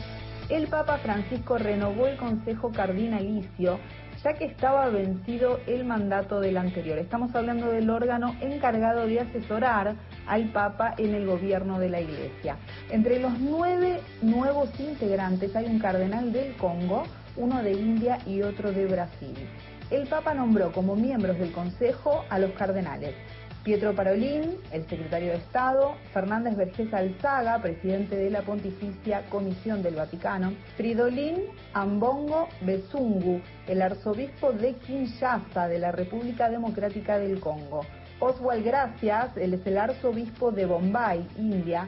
El 0.49 0.65
Papa 0.65 0.97
Francisco 0.97 1.59
renovó 1.59 2.07
el 2.07 2.17
consejo 2.17 2.71
cardinalicio 2.71 3.79
ya 4.23 4.33
que 4.33 4.45
estaba 4.45 4.89
vencido 4.89 5.59
el 5.67 5.85
mandato 5.85 6.39
del 6.39 6.57
anterior. 6.57 6.97
Estamos 6.97 7.35
hablando 7.35 7.67
del 7.67 7.91
órgano 7.91 8.35
encargado 8.41 9.05
de 9.05 9.19
asesorar 9.19 9.97
al 10.25 10.45
Papa 10.51 10.95
en 10.97 11.13
el 11.13 11.27
gobierno 11.27 11.77
de 11.77 11.89
la 11.89 12.01
Iglesia. 12.01 12.57
Entre 12.89 13.19
los 13.19 13.37
nueve 13.37 13.99
nuevos 14.23 14.71
integrantes 14.79 15.55
hay 15.55 15.65
un 15.65 15.77
cardenal 15.77 16.33
del 16.33 16.55
Congo, 16.55 17.03
uno 17.35 17.61
de 17.61 17.73
India 17.73 18.17
y 18.25 18.41
otro 18.41 18.71
de 18.71 18.87
Brasil. 18.87 19.47
El 19.91 20.07
Papa 20.07 20.33
nombró 20.33 20.71
como 20.71 20.95
miembros 20.95 21.37
del 21.37 21.51
Consejo 21.51 22.25
a 22.31 22.39
los 22.39 22.51
cardenales 22.53 23.13
Pietro 23.63 23.95
Parolín, 23.95 24.57
el 24.73 24.85
secretario 24.89 25.31
de 25.31 25.37
Estado, 25.37 25.95
Fernández 26.11 26.57
Vergés 26.57 26.93
Alzaga, 26.93 27.61
presidente 27.61 28.17
de 28.17 28.29
la 28.29 28.41
Pontificia 28.41 29.23
Comisión 29.29 29.81
del 29.81 29.95
Vaticano, 29.95 30.53
Fridolin 30.75 31.43
Ambongo 31.73 32.49
Besungu, 32.61 33.39
el 33.67 33.81
arzobispo 33.81 34.51
de 34.51 34.73
Kinshasa 34.73 35.69
de 35.69 35.79
la 35.79 35.93
República 35.93 36.49
Democrática 36.49 37.17
del 37.17 37.39
Congo, 37.39 37.85
Oswald 38.19 38.65
Gracias, 38.65 39.37
él 39.37 39.53
es 39.53 39.65
el 39.65 39.77
arzobispo 39.77 40.51
de 40.51 40.65
Bombay, 40.65 41.25
India, 41.37 41.87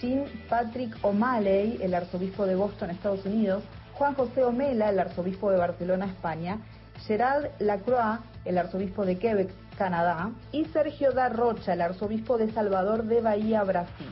Jean 0.00 0.24
Patrick 0.48 0.96
O'Malley, 1.02 1.78
el 1.80 1.94
arzobispo 1.94 2.46
de 2.46 2.56
Boston, 2.56 2.90
Estados 2.90 3.24
Unidos, 3.24 3.62
Juan 3.94 4.14
José 4.14 4.42
Omela, 4.42 4.90
el 4.90 4.98
arzobispo 4.98 5.52
de 5.52 5.58
Barcelona, 5.58 6.06
España, 6.06 6.58
Gerard 7.06 7.50
Lacroix, 7.60 8.18
el 8.44 8.58
arzobispo 8.58 9.04
de 9.04 9.18
Quebec, 9.18 9.50
Canadá, 9.82 10.30
y 10.52 10.64
Sergio 10.66 11.10
da 11.10 11.28
Rocha, 11.28 11.72
el 11.72 11.80
arzobispo 11.80 12.38
de 12.38 12.52
Salvador 12.52 13.02
de 13.02 13.20
Bahía, 13.20 13.64
Brasil. 13.64 14.06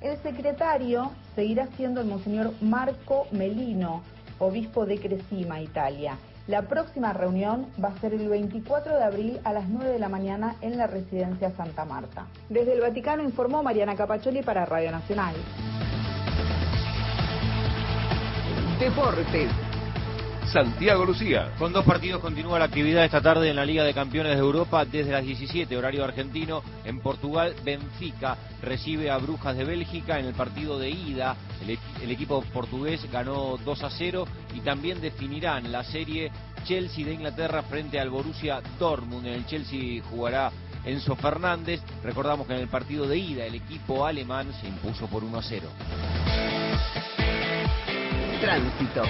El 0.00 0.16
secretario 0.24 1.12
seguirá 1.36 1.68
siendo 1.76 2.00
el 2.00 2.08
monseñor 2.08 2.50
Marco 2.60 3.28
Melino, 3.30 4.02
obispo 4.40 4.86
de 4.86 4.98
Cresima, 4.98 5.60
Italia. 5.60 6.18
La 6.48 6.62
próxima 6.62 7.12
reunión 7.12 7.68
va 7.82 7.90
a 7.90 8.00
ser 8.00 8.12
el 8.12 8.28
24 8.28 8.96
de 8.96 9.04
abril 9.04 9.40
a 9.44 9.52
las 9.52 9.68
9 9.68 9.88
de 9.88 10.00
la 10.00 10.08
mañana 10.08 10.56
en 10.62 10.76
la 10.76 10.88
residencia 10.88 11.52
Santa 11.52 11.84
Marta. 11.84 12.26
Desde 12.48 12.72
el 12.72 12.80
Vaticano 12.80 13.22
informó 13.22 13.62
Mariana 13.62 13.94
Capacholi 13.94 14.42
para 14.42 14.66
Radio 14.66 14.90
Nacional. 14.90 15.36
Deportes. 18.80 19.63
Santiago 20.46 21.04
Lucía. 21.04 21.52
Con 21.58 21.72
dos 21.72 21.84
partidos 21.84 22.20
continúa 22.20 22.58
la 22.58 22.66
actividad 22.66 23.04
esta 23.04 23.20
tarde 23.20 23.50
en 23.50 23.56
la 23.56 23.64
Liga 23.64 23.82
de 23.84 23.94
Campeones 23.94 24.34
de 24.34 24.40
Europa 24.40 24.84
desde 24.84 25.12
las 25.12 25.24
17, 25.24 25.76
horario 25.76 26.04
argentino. 26.04 26.62
En 26.84 27.00
Portugal, 27.00 27.54
Benfica 27.64 28.36
recibe 28.62 29.10
a 29.10 29.18
Brujas 29.18 29.56
de 29.56 29.64
Bélgica 29.64 30.18
en 30.18 30.26
el 30.26 30.34
partido 30.34 30.78
de 30.78 30.90
ida. 30.90 31.36
El, 31.62 31.78
el 32.02 32.10
equipo 32.10 32.42
portugués 32.52 33.10
ganó 33.10 33.56
2 33.64 33.82
a 33.82 33.90
0 33.90 34.26
y 34.54 34.60
también 34.60 35.00
definirán 35.00 35.72
la 35.72 35.82
serie 35.82 36.30
Chelsea 36.64 37.04
de 37.04 37.14
Inglaterra 37.14 37.62
frente 37.62 37.98
al 37.98 38.10
Borussia 38.10 38.60
Dortmund. 38.78 39.26
En 39.26 39.34
el 39.34 39.46
Chelsea 39.46 40.02
jugará 40.10 40.50
Enzo 40.84 41.16
Fernández. 41.16 41.80
Recordamos 42.02 42.46
que 42.46 42.54
en 42.54 42.60
el 42.60 42.68
partido 42.68 43.06
de 43.06 43.18
ida 43.18 43.44
el 43.44 43.56
equipo 43.56 44.06
alemán 44.06 44.52
se 44.60 44.68
impuso 44.68 45.06
por 45.06 45.24
1 45.24 45.38
a 45.38 45.42
0. 45.42 45.68
Tránsito. 48.40 49.02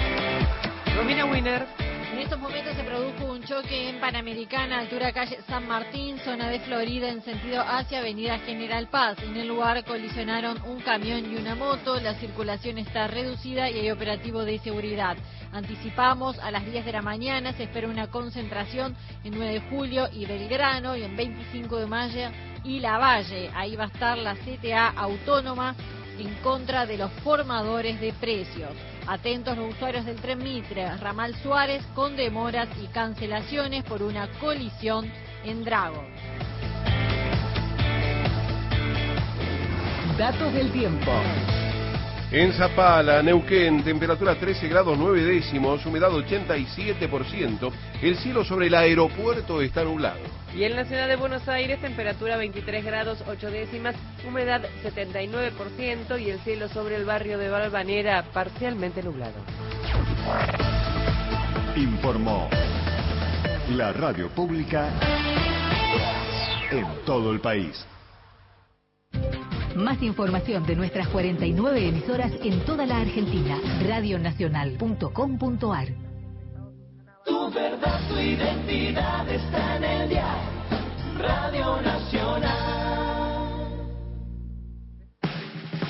Romina 0.95 1.25
Winner. 1.25 1.67
En 2.13 2.19
estos 2.19 2.39
momentos 2.39 2.73
se 2.73 2.83
produjo 2.83 3.33
un 3.33 3.43
choque 3.43 3.89
en 3.89 3.99
Panamericana, 3.99 4.79
altura 4.79 5.11
calle 5.11 5.39
San 5.45 5.67
Martín, 5.67 6.17
zona 6.19 6.49
de 6.49 6.61
Florida, 6.61 7.09
en 7.09 7.21
sentido 7.21 7.61
hacia 7.61 7.99
Avenida 7.99 8.39
General 8.39 8.87
Paz. 8.87 9.17
En 9.21 9.35
el 9.35 9.49
lugar 9.49 9.83
colisionaron 9.83 10.57
un 10.65 10.79
camión 10.79 11.29
y 11.29 11.35
una 11.35 11.55
moto. 11.55 11.99
La 11.99 12.13
circulación 12.15 12.77
está 12.77 13.07
reducida 13.07 13.69
y 13.69 13.79
hay 13.79 13.91
operativo 13.91 14.45
de 14.45 14.57
seguridad. 14.59 15.17
Anticipamos 15.51 16.39
a 16.39 16.51
las 16.51 16.65
10 16.65 16.85
de 16.85 16.91
la 16.93 17.01
mañana, 17.01 17.51
se 17.51 17.63
espera 17.63 17.89
una 17.89 18.07
concentración 18.07 18.95
en 19.25 19.35
9 19.35 19.53
de 19.53 19.69
julio 19.69 20.07
y 20.13 20.25
Belgrano 20.25 20.95
y 20.95 21.03
en 21.03 21.17
25 21.17 21.77
de 21.77 21.85
mayo 21.87 22.29
y 22.63 22.79
La 22.79 22.97
Valle. 22.97 23.51
Ahí 23.53 23.75
va 23.75 23.85
a 23.85 23.87
estar 23.87 24.17
la 24.17 24.35
CTA 24.35 24.87
autónoma 24.95 25.75
en 26.19 26.33
contra 26.35 26.85
de 26.85 26.97
los 26.97 27.11
formadores 27.23 27.99
de 27.99 28.13
precios. 28.13 28.71
Atentos 29.07 29.57
los 29.57 29.73
usuarios 29.73 30.05
del 30.05 30.15
tren 30.17 30.39
Mitre, 30.39 30.97
Ramal 30.97 31.35
Suárez, 31.35 31.83
con 31.93 32.15
demoras 32.15 32.69
y 32.81 32.87
cancelaciones 32.87 33.83
por 33.83 34.01
una 34.01 34.27
colisión 34.39 35.11
en 35.43 35.63
Drago. 35.63 36.03
Datos 40.17 40.53
del 40.53 40.71
tiempo. 40.71 41.11
En 42.31 42.53
Zapala, 42.53 43.21
Neuquén, 43.21 43.83
temperatura 43.83 44.35
13 44.35 44.67
grados 44.67 44.97
9 44.97 45.21
décimos, 45.23 45.85
humedad 45.85 46.09
87%. 46.09 47.71
El 48.01 48.17
cielo 48.17 48.43
sobre 48.43 48.67
el 48.67 48.73
aeropuerto 48.73 49.61
está 49.61 49.83
nublado. 49.83 50.19
Y 50.55 50.63
en 50.63 50.75
la 50.75 50.85
ciudad 50.85 51.07
de 51.07 51.17
Buenos 51.17 51.47
Aires, 51.47 51.79
temperatura 51.81 52.35
23 52.37 52.83
grados 52.83 53.23
8 53.27 53.51
décimas, 53.51 53.95
humedad 54.27 54.63
79% 54.83 56.19
y 56.19 56.31
el 56.31 56.39
cielo 56.39 56.67
sobre 56.69 56.95
el 56.95 57.05
barrio 57.05 57.37
de 57.37 57.49
Balvanera 57.49 58.23
parcialmente 58.33 59.03
nublado. 59.03 59.35
Informó 61.75 62.49
la 63.69 63.93
radio 63.93 64.29
pública 64.29 64.89
en 66.71 66.87
todo 67.05 67.31
el 67.31 67.39
país. 67.39 67.85
Más 69.75 70.01
información 70.01 70.65
de 70.65 70.75
nuestras 70.75 71.07
49 71.09 71.89
emisoras 71.89 72.31
en 72.41 72.61
toda 72.61 72.85
la 72.85 73.01
Argentina. 73.01 73.59
Radionacional.com.ar 73.85 75.87
Tu 77.25 77.51
verdad, 77.51 78.07
tu 78.07 78.17
identidad 78.17 79.29
está 79.29 79.75
en 79.75 79.83
el 79.83 80.07
dial. 80.09 80.37
Radio 81.19 81.81
Nacional. 81.81 82.55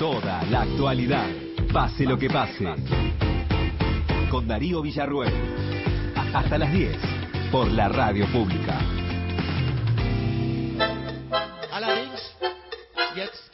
Toda 0.00 0.42
la 0.50 0.62
actualidad, 0.62 1.28
pase 1.72 2.06
lo 2.06 2.18
que 2.18 2.28
pase. 2.28 2.64
Con 4.30 4.48
Darío 4.48 4.82
Villarruel. 4.82 5.32
Hasta 6.34 6.58
las 6.58 6.72
10, 6.72 6.98
por 7.52 7.70
la 7.70 7.88
radio 7.88 8.26
pública. 8.32 8.95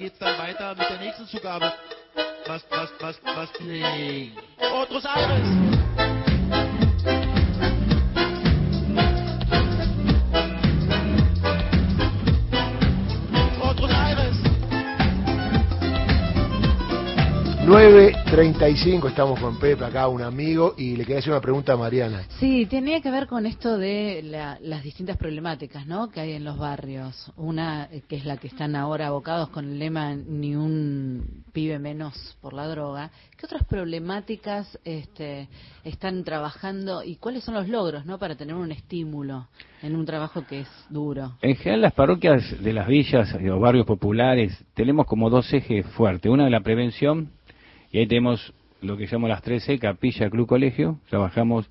Geht's 0.03 0.19
dann 0.19 0.37
weiter 0.37 0.75
mit 0.75 0.91
der 0.91 0.99
nächsten 0.99 1.29
Zugabe. 1.29 1.73
Was, 2.47 2.63
was, 2.71 2.91
was, 2.99 3.17
was, 3.37 3.49
nee. 3.61 4.33
Otros 4.59 5.05
Aires. 5.05 5.72
9.35, 17.73 19.09
estamos 19.09 19.41
con 19.41 19.59
Pepe 19.59 19.83
acá, 19.83 20.07
un 20.07 20.21
amigo, 20.21 20.75
y 20.77 20.95
le 20.95 21.05
quería 21.07 21.21
hacer 21.21 21.33
una 21.33 21.41
pregunta 21.41 21.73
a 21.73 21.77
Mariana. 21.79 22.25
Sí, 22.39 22.67
tenía 22.67 23.01
que 23.01 23.11
ver 23.11 23.27
con 23.27 23.47
esto 23.47 23.79
de 23.79 24.21
la- 24.25 24.59
las 24.61 24.83
distintas 24.83 25.17
problemáticas 25.17 25.87
¿no? 25.87 26.11
que 26.11 26.21
hay 26.21 26.33
en 26.33 26.45
los 26.45 26.59
barrios. 26.59 27.33
Una 27.35 27.85
eh, 27.91 28.03
que 28.07 28.17
es 28.17 28.27
la 28.27 28.37
que 28.37 28.49
están 28.49 28.77
ahora 28.77 29.07
abocados 29.07 29.49
con 29.49 29.65
el 29.65 29.79
lema 29.79 30.15
ni 30.15 30.55
un 30.55 31.45
pibe 31.55 31.79
menos 31.79 32.37
por 32.43 32.53
la 32.53 32.67
droga. 32.69 33.11
¿Qué 33.39 33.47
otras 33.47 33.65
problemáticas 33.65 34.79
este, 34.85 35.49
están 35.83 36.25
trabajando 36.25 37.03
y 37.03 37.17
cuáles 37.17 37.43
son 37.43 37.55
los 37.55 37.71
logros 37.71 38.05
¿no? 38.05 38.19
para 38.19 38.35
tener 38.35 38.55
un 38.55 38.71
estímulo 38.71 39.47
en 39.83 39.97
un 39.97 40.05
trabajo 40.05 40.45
que 40.47 40.61
es 40.61 40.69
duro? 40.91 41.39
En 41.41 41.57
general, 41.57 41.81
las 41.81 41.95
parroquias 41.95 42.63
de 42.63 42.73
las 42.75 42.87
villas 42.87 43.35
y 43.41 43.45
los 43.45 43.59
barrios 43.59 43.87
populares 43.87 44.63
tenemos 44.75 45.07
como 45.07 45.31
dos 45.31 45.51
ejes 45.55 45.87
fuertes. 45.87 46.31
Una 46.31 46.45
de 46.45 46.51
la 46.51 46.61
prevención, 46.61 47.31
y 47.93 47.99
ahí 47.99 48.07
tenemos 48.07 48.53
lo 48.81 48.97
que 48.97 49.07
llamamos 49.07 49.31
las 49.31 49.43
13, 49.43 49.79
capilla, 49.79 50.29
club, 50.29 50.49
colegio. 50.49 50.99
Trabajamos 51.09 51.71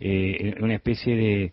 eh, 0.00 0.54
en 0.56 0.64
una 0.64 0.76
especie 0.76 1.52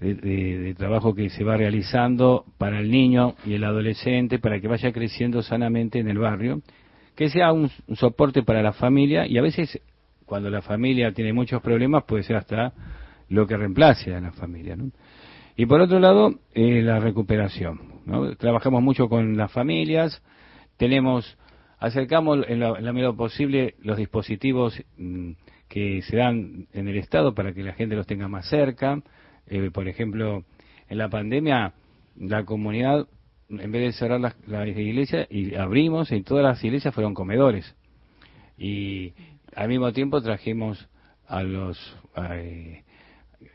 de, 0.00 0.74
trabajo 0.76 1.14
que 1.14 1.30
se 1.30 1.44
va 1.44 1.56
realizando 1.56 2.44
para 2.58 2.80
el 2.80 2.90
niño 2.90 3.36
y 3.46 3.54
el 3.54 3.62
adolescente, 3.62 4.40
para 4.40 4.60
que 4.60 4.66
vaya 4.66 4.90
creciendo 4.90 5.42
sanamente 5.42 6.00
en 6.00 6.08
el 6.08 6.18
barrio, 6.18 6.60
que 7.14 7.28
sea 7.28 7.52
un, 7.52 7.70
un 7.86 7.96
soporte 7.96 8.42
para 8.42 8.62
la 8.62 8.72
familia 8.72 9.26
y 9.28 9.38
a 9.38 9.42
veces 9.42 9.80
cuando 10.26 10.50
la 10.50 10.62
familia 10.62 11.12
tiene 11.12 11.32
muchos 11.32 11.62
problemas 11.62 12.04
puede 12.04 12.22
ser 12.22 12.36
hasta 12.36 12.72
lo 13.28 13.46
que 13.46 13.56
reemplace 13.56 14.14
a 14.14 14.20
la 14.20 14.32
familia. 14.32 14.76
¿no? 14.76 14.90
Y 15.56 15.66
por 15.66 15.80
otro 15.80 15.98
lado, 15.98 16.34
eh, 16.54 16.82
la 16.82 17.00
recuperación. 17.00 17.80
¿no? 18.06 18.34
Trabajamos 18.36 18.82
mucho 18.82 19.08
con 19.08 19.36
las 19.36 19.52
familias, 19.52 20.22
tenemos, 20.76 21.36
acercamos 21.82 22.44
en 22.46 22.60
la, 22.60 22.78
en 22.78 22.94
medida 22.94 23.12
posible 23.12 23.74
los 23.82 23.96
dispositivos 23.96 24.80
mm, 24.96 25.32
que 25.68 26.00
se 26.02 26.16
dan 26.16 26.68
en 26.72 26.86
el 26.86 26.96
Estado 26.96 27.34
para 27.34 27.52
que 27.52 27.64
la 27.64 27.72
gente 27.72 27.96
los 27.96 28.06
tenga 28.06 28.28
más 28.28 28.48
cerca. 28.48 29.02
Eh, 29.48 29.70
por 29.72 29.88
ejemplo, 29.88 30.44
en 30.88 30.98
la 30.98 31.08
pandemia, 31.08 31.74
la 32.16 32.44
comunidad, 32.44 33.08
en 33.48 33.72
vez 33.72 33.82
de 33.82 33.92
cerrar 33.94 34.20
las, 34.20 34.36
iglesias, 34.68 35.26
y 35.28 35.56
abrimos, 35.56 36.12
y 36.12 36.22
todas 36.22 36.44
las 36.44 36.62
iglesias 36.62 36.94
fueron 36.94 37.14
comedores. 37.14 37.74
Y 38.56 39.12
al 39.56 39.68
mismo 39.68 39.92
tiempo 39.92 40.22
trajimos 40.22 40.88
a 41.26 41.42
los 41.42 41.96
eh, 42.16 42.84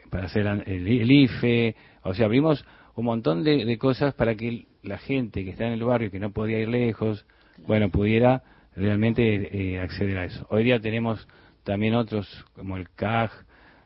para 0.09 0.25
hacer 0.25 0.47
el, 0.47 0.85
el 0.85 1.11
IFE, 1.11 1.77
o 2.03 2.13
sea, 2.13 2.25
abrimos 2.25 2.65
un 2.95 3.05
montón 3.05 3.45
de, 3.45 3.63
de 3.63 3.77
cosas 3.77 4.13
para 4.15 4.35
que 4.35 4.65
la 4.83 4.97
gente 4.97 5.45
que 5.45 5.51
está 5.51 5.65
en 5.65 5.73
el 5.73 5.83
barrio, 5.85 6.11
que 6.11 6.19
no 6.19 6.31
podía 6.31 6.59
ir 6.59 6.67
lejos, 6.67 7.25
bueno, 7.65 7.89
pudiera 7.89 8.43
realmente 8.75 9.73
eh, 9.75 9.79
acceder 9.79 10.17
a 10.17 10.25
eso. 10.25 10.45
Hoy 10.49 10.63
día 10.63 10.79
tenemos 10.79 11.27
también 11.63 11.95
otros 11.95 12.27
como 12.55 12.77
el 12.77 12.89
CAG, 12.91 13.31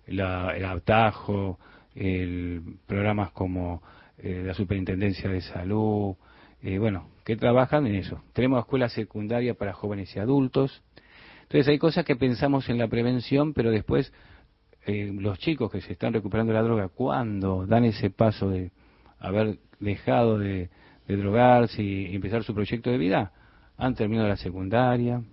la- 0.07 0.55
el 0.55 0.65
Atajo, 0.65 1.59
el, 1.95 2.61
programas 2.87 3.31
como 3.31 3.81
eh, 4.17 4.43
la 4.45 4.53
Superintendencia 4.53 5.29
de 5.29 5.41
Salud, 5.41 6.15
eh, 6.61 6.77
bueno, 6.77 7.09
que 7.25 7.35
trabajan 7.35 7.87
en 7.87 7.95
eso. 7.95 8.21
Tenemos 8.33 8.59
escuela 8.59 8.89
secundaria 8.89 9.53
para 9.53 9.73
jóvenes 9.73 10.15
y 10.15 10.19
adultos. 10.19 10.83
Entonces 11.43 11.67
hay 11.67 11.79
cosas 11.79 12.05
que 12.05 12.15
pensamos 12.15 12.69
en 12.69 12.77
la 12.77 12.87
prevención, 12.87 13.53
pero 13.53 13.71
después 13.71 14.13
eh, 14.85 15.11
los 15.13 15.37
chicos 15.39 15.71
que 15.71 15.81
se 15.81 15.93
están 15.93 16.13
recuperando 16.13 16.53
la 16.53 16.61
droga, 16.61 16.87
cuando 16.89 17.65
dan 17.65 17.85
ese 17.85 18.09
paso 18.09 18.49
de 18.49 18.71
haber 19.19 19.57
dejado 19.79 20.37
de, 20.39 20.69
de 21.07 21.17
drogarse 21.17 21.81
y 21.83 22.15
empezar 22.15 22.43
su 22.43 22.53
proyecto 22.53 22.89
de 22.89 22.97
vida, 22.97 23.31
han 23.81 23.95
terminado 23.95 24.27
la 24.27 24.37
secundaria. 24.37 25.23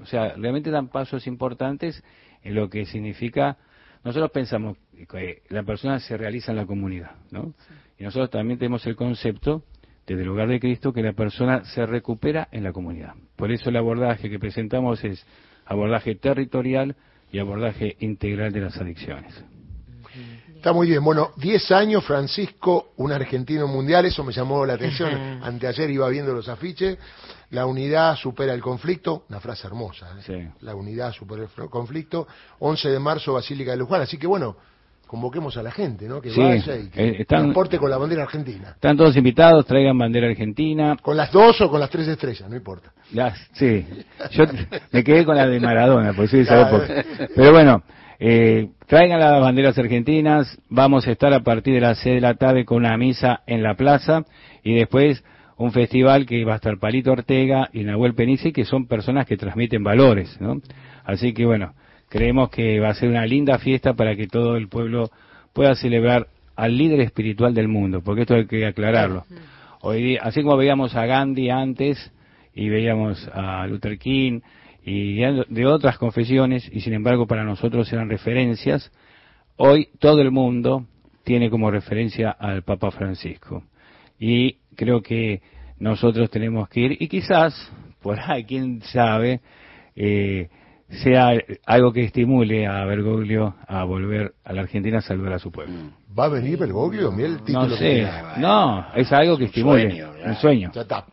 O 0.00 0.04
sea, 0.04 0.34
realmente 0.36 0.70
dan 0.70 0.88
pasos 0.88 1.26
importantes 1.26 2.04
en 2.42 2.54
lo 2.54 2.68
que 2.68 2.84
significa. 2.84 3.56
Nosotros 4.04 4.30
pensamos 4.30 4.76
que 5.08 5.42
la 5.48 5.62
persona 5.62 5.98
se 6.00 6.16
realiza 6.18 6.52
en 6.52 6.58
la 6.58 6.66
comunidad, 6.66 7.12
¿no? 7.30 7.54
Y 7.98 8.04
nosotros 8.04 8.28
también 8.28 8.58
tenemos 8.58 8.86
el 8.86 8.94
concepto 8.94 9.64
desde 10.06 10.22
el 10.22 10.28
hogar 10.28 10.48
de 10.48 10.60
Cristo 10.60 10.92
que 10.92 11.02
la 11.02 11.14
persona 11.14 11.64
se 11.64 11.86
recupera 11.86 12.46
en 12.52 12.62
la 12.62 12.72
comunidad. 12.72 13.14
Por 13.36 13.50
eso 13.50 13.70
el 13.70 13.76
abordaje 13.76 14.28
que 14.28 14.38
presentamos 14.38 15.02
es 15.02 15.26
abordaje 15.64 16.14
territorial 16.14 16.96
y 17.32 17.38
abordaje 17.38 17.96
integral 18.00 18.52
de 18.52 18.60
las 18.60 18.76
adicciones. 18.76 19.42
Está 20.64 20.72
muy 20.72 20.86
bien. 20.88 21.04
Bueno, 21.04 21.32
10 21.36 21.72
años, 21.72 22.02
Francisco, 22.04 22.94
un 22.96 23.12
argentino 23.12 23.66
mundial, 23.68 24.06
eso 24.06 24.24
me 24.24 24.32
llamó 24.32 24.64
la 24.64 24.72
atención. 24.72 25.12
Anteayer 25.42 25.90
iba 25.90 26.08
viendo 26.08 26.32
los 26.32 26.48
afiches. 26.48 26.96
La 27.50 27.66
unidad 27.66 28.16
supera 28.16 28.54
el 28.54 28.62
conflicto, 28.62 29.24
una 29.28 29.40
frase 29.40 29.66
hermosa. 29.66 30.08
¿eh? 30.26 30.52
La 30.62 30.74
unidad 30.74 31.12
supera 31.12 31.42
el 31.42 31.68
conflicto. 31.68 32.26
11 32.60 32.88
de 32.88 32.98
marzo, 32.98 33.34
Basílica 33.34 33.72
de 33.72 33.76
Luján. 33.76 34.00
Así 34.00 34.16
que 34.16 34.26
bueno, 34.26 34.56
convoquemos 35.06 35.54
a 35.58 35.62
la 35.62 35.70
gente, 35.70 36.08
¿no? 36.08 36.22
Que 36.22 36.30
Sí, 36.30 36.40
vaya 36.40 36.76
y 36.78 36.88
que 36.88 37.08
eh, 37.08 37.16
están- 37.18 37.52
con 37.52 37.90
la 37.90 37.98
bandera 37.98 38.22
argentina. 38.22 38.70
Están 38.70 38.96
todos 38.96 39.14
invitados, 39.18 39.66
traigan 39.66 39.98
bandera 39.98 40.28
argentina. 40.28 40.96
Con 41.02 41.14
las 41.18 41.30
dos 41.30 41.60
o 41.60 41.68
con 41.68 41.78
las 41.78 41.90
tres 41.90 42.08
estrellas, 42.08 42.48
no 42.48 42.56
importa. 42.56 42.90
Las- 43.12 43.38
sí, 43.52 43.86
yo 44.30 44.44
me 44.92 45.04
quedé 45.04 45.26
con 45.26 45.36
la 45.36 45.46
de 45.46 45.60
Maradona, 45.60 46.14
por 46.14 46.26
de 46.26 46.40
esa 46.40 46.70
Claro. 46.70 46.84
Pero 47.36 47.52
bueno, 47.52 47.82
eh, 48.26 48.70
traigan 48.86 49.20
las 49.20 49.38
banderas 49.38 49.76
argentinas, 49.76 50.58
vamos 50.70 51.06
a 51.06 51.12
estar 51.12 51.34
a 51.34 51.40
partir 51.40 51.74
de 51.74 51.82
las 51.82 51.98
6 51.98 52.14
de 52.14 52.20
la 52.22 52.36
tarde 52.36 52.64
con 52.64 52.78
una 52.78 52.96
misa 52.96 53.42
en 53.46 53.62
la 53.62 53.74
plaza 53.74 54.24
y 54.62 54.72
después 54.72 55.22
un 55.58 55.72
festival 55.72 56.24
que 56.24 56.42
va 56.46 56.54
a 56.54 56.56
estar 56.56 56.78
Palito 56.78 57.12
Ortega 57.12 57.68
y 57.74 57.84
Nahuel 57.84 58.14
Penice, 58.14 58.50
que 58.54 58.64
son 58.64 58.86
personas 58.86 59.26
que 59.26 59.36
transmiten 59.36 59.84
valores, 59.84 60.40
¿no? 60.40 60.62
Así 61.04 61.34
que 61.34 61.44
bueno, 61.44 61.74
creemos 62.08 62.48
que 62.48 62.80
va 62.80 62.88
a 62.88 62.94
ser 62.94 63.10
una 63.10 63.26
linda 63.26 63.58
fiesta 63.58 63.92
para 63.92 64.16
que 64.16 64.26
todo 64.26 64.56
el 64.56 64.68
pueblo 64.68 65.10
pueda 65.52 65.74
celebrar 65.74 66.28
al 66.56 66.78
líder 66.78 67.00
espiritual 67.00 67.52
del 67.52 67.68
mundo, 67.68 68.00
porque 68.02 68.22
esto 68.22 68.36
hay 68.36 68.46
que 68.46 68.64
aclararlo. 68.64 69.24
Hoy 69.82 70.02
día, 70.02 70.20
así 70.22 70.42
como 70.42 70.56
veíamos 70.56 70.96
a 70.96 71.04
Gandhi 71.04 71.50
antes 71.50 72.10
y 72.54 72.70
veíamos 72.70 73.28
a 73.34 73.66
Luther 73.66 73.98
King 73.98 74.40
y 74.84 75.16
de 75.16 75.66
otras 75.66 75.96
confesiones 75.98 76.68
y 76.70 76.80
sin 76.80 76.92
embargo 76.92 77.26
para 77.26 77.44
nosotros 77.44 77.90
eran 77.92 78.10
referencias, 78.10 78.92
hoy 79.56 79.88
todo 79.98 80.20
el 80.20 80.30
mundo 80.30 80.86
tiene 81.24 81.48
como 81.48 81.70
referencia 81.70 82.30
al 82.30 82.62
Papa 82.62 82.90
Francisco. 82.90 83.64
Y 84.18 84.58
creo 84.76 85.02
que 85.02 85.40
nosotros 85.78 86.30
tenemos 86.30 86.68
que 86.68 86.80
ir 86.80 86.96
y 87.00 87.08
quizás, 87.08 87.54
por 88.02 88.18
ahí, 88.20 88.44
quién 88.44 88.82
sabe, 88.82 89.40
eh, 89.96 90.48
sea 90.88 91.32
algo 91.66 91.92
que 91.92 92.04
estimule 92.04 92.66
a 92.66 92.84
Bergoglio 92.84 93.54
a 93.66 93.84
volver 93.84 94.34
a 94.44 94.52
la 94.52 94.62
Argentina 94.62 94.98
a 94.98 95.00
saludar 95.00 95.32
a 95.34 95.38
su 95.38 95.50
pueblo. 95.50 95.74
¿Va 96.16 96.26
a 96.26 96.28
venir 96.28 96.56
Bergoglio? 96.58 97.10
Mira 97.10 97.28
el 97.28 97.38
título. 97.42 97.66
No 97.68 97.76
sé, 97.76 98.06
no, 98.36 98.86
es 98.94 99.10
algo 99.12 99.36
que 99.36 99.44
estimule, 99.46 100.04
un 100.24 100.36
sueño. 100.36 100.70
Ya 100.74 100.82
está. 100.82 101.04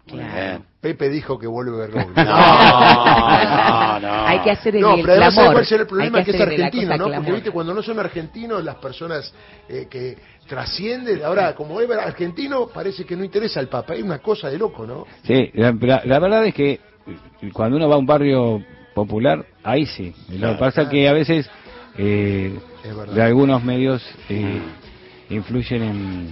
Pepe 0.80 1.10
dijo 1.10 1.38
que 1.40 1.48
vuelve 1.48 1.78
Bergoglio. 1.78 2.14
No, 2.16 4.00
no, 4.00 4.26
Hay 4.28 4.40
que 4.40 4.52
hacer 4.52 4.76
el, 4.76 4.82
no, 4.82 4.96
pero 4.96 5.12
además 5.14 5.34
clamor. 5.34 5.54
cuál 5.54 5.66
será 5.66 5.82
el 5.82 5.88
problema 5.88 6.18
Hay 6.18 6.22
es 6.24 6.26
que 6.30 6.36
es 6.36 6.42
argentino, 6.42 6.92
¿no? 6.98 7.04
Porque 7.06 7.12
clamor. 7.18 7.34
viste, 7.36 7.52
cuando 7.52 7.74
no 7.74 7.82
son 7.84 8.00
argentinos, 8.00 8.64
las 8.64 8.76
personas 8.76 9.34
eh, 9.70 9.88
que 9.90 10.18
trascienden, 10.48 11.24
ahora 11.24 11.54
como 11.56 11.80
es 11.82 11.90
argentino, 11.92 12.68
parece 12.68 13.06
que 13.06 13.16
no 13.16 13.24
interesa 13.24 13.60
al 13.60 13.68
Papa. 13.68 13.94
Hay 13.94 14.02
una 14.02 14.20
cosa 14.20 14.50
de 14.50 14.58
loco, 14.58 14.86
¿no? 14.86 15.06
Sí, 15.24 15.50
la, 15.54 15.72
la- 15.80 16.02
la 16.06 16.20
verdad 16.20 16.46
es 16.46 16.54
que 16.54 16.80
cuando 17.54 17.78
uno 17.78 17.88
va 17.90 17.96
a 17.96 18.00
un 18.00 18.06
barrio 18.06 18.64
popular, 18.94 19.46
ahí 19.64 19.86
sí. 19.86 20.14
Lo 20.30 20.38
Claro, 20.38 20.54
que 20.54 20.60
pasa 20.60 20.76
claro. 20.82 20.90
que 20.90 21.08
a 21.08 21.14
veces 21.14 21.50
eh, 21.98 22.60
de 23.14 23.22
algunos 23.22 23.64
medios 23.64 24.02
eh, 24.30 24.62
influyen 25.30 25.84
en, 25.84 26.30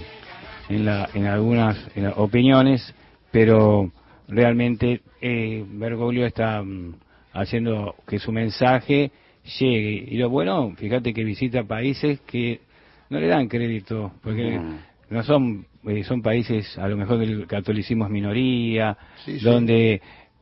en, 0.68 0.84
la- 0.84 1.08
en 1.14 1.26
algunas 1.26 1.76
en 1.94 2.04
las 2.04 2.14
opiniones, 2.16 2.94
pero 3.30 3.90
realmente 4.28 5.00
eh, 5.20 5.64
Bergoglio 5.68 6.26
está 6.26 6.62
mm, 6.62 6.94
haciendo 7.32 7.94
que 8.06 8.18
su 8.18 8.32
mensaje 8.32 9.10
llegue. 9.58 10.04
Y 10.10 10.16
lo 10.18 10.28
bueno, 10.30 10.72
fíjate 10.76 11.12
que 11.14 11.24
visita 11.24 11.64
países 11.64 12.20
que 12.20 12.60
no 13.10 13.18
le 13.20 13.26
dan 13.26 13.48
crédito, 13.48 14.12
porque 14.22 14.58
Mm. 14.60 14.78
no 15.14 15.22
son 15.24 15.66
eh, 15.86 16.04
son 16.04 16.20
países 16.22 16.76
a 16.78 16.86
lo 16.88 16.96
mejor 16.96 17.18
del 17.18 17.46
catolicismo 17.46 18.04
es 18.04 18.10
minoría, 18.10 18.96
Sí, 19.24 19.38
sí. 19.38 19.44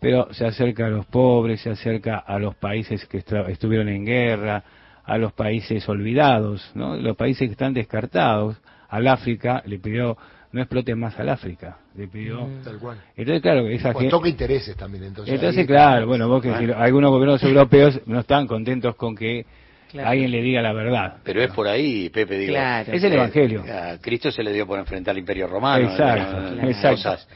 Pero 0.01 0.33
se 0.33 0.47
acerca 0.47 0.87
a 0.87 0.91
los 0.91 1.07
pobres, 1.07 1.61
se 1.61 1.71
acerca 1.71 2.19
a 2.19 2.39
los 2.39 2.55
países 2.57 3.05
que 3.07 3.19
estuvieron 3.49 3.89
en 3.89 4.05
guerra, 4.05 4.63
a 5.05 5.19
los 5.19 5.33
países 5.33 5.89
olvidados, 5.89 6.71
¿no? 6.75 6.97
los 6.97 7.17
países 7.17 7.49
que 7.49 7.53
están 7.53 7.75
descartados. 7.75 8.57
Al 8.89 9.07
África 9.07 9.63
le 9.67 9.79
pidió 9.79 10.17
no 10.51 10.63
exploten 10.63 10.99
más 10.99 11.19
al 11.19 11.29
África, 11.29 11.77
le 11.95 12.09
pidió. 12.09 12.49
Tal 12.65 12.79
cual. 12.79 12.99
Entonces 13.17 13.43
claro, 13.43 13.69
esa 13.69 13.93
Pues 13.93 14.05
gente- 14.05 14.11
toca 14.11 14.29
intereses 14.29 14.77
también, 14.77 15.05
entonces. 15.05 15.67
claro, 15.67 16.07
bueno, 16.07 16.27
vos 16.29 16.43
que 16.43 16.49
algunos 16.49 17.11
gobiernos 17.11 17.43
europeos 17.43 18.01
no 18.07 18.21
están 18.21 18.47
contentos 18.47 18.95
con 18.97 19.15
que 19.15 19.45
Claro. 19.91 20.11
alguien 20.11 20.31
le 20.31 20.43
diga 20.43 20.61
la 20.61 20.73
verdad. 20.75 21.17
Pero 21.25 21.43
es 21.43 21.51
por 21.51 21.67
ahí, 21.67 22.11
Pepe, 22.11 22.39
digo. 22.39 22.53
Claro. 22.53 22.93
Es 22.93 23.03
el 23.03 23.13
eh, 23.13 23.17
Evangelio. 23.17 23.65
A 23.73 23.99
Cristo 23.99 24.31
se 24.31 24.43
le 24.43 24.53
dio 24.53 24.67
por 24.67 24.79
enfrentar 24.79 25.13
al 25.13 25.19
Imperio 25.19 25.47
Romano. 25.47 25.89
Exacto, 25.89 26.57
cosas. 26.91 27.27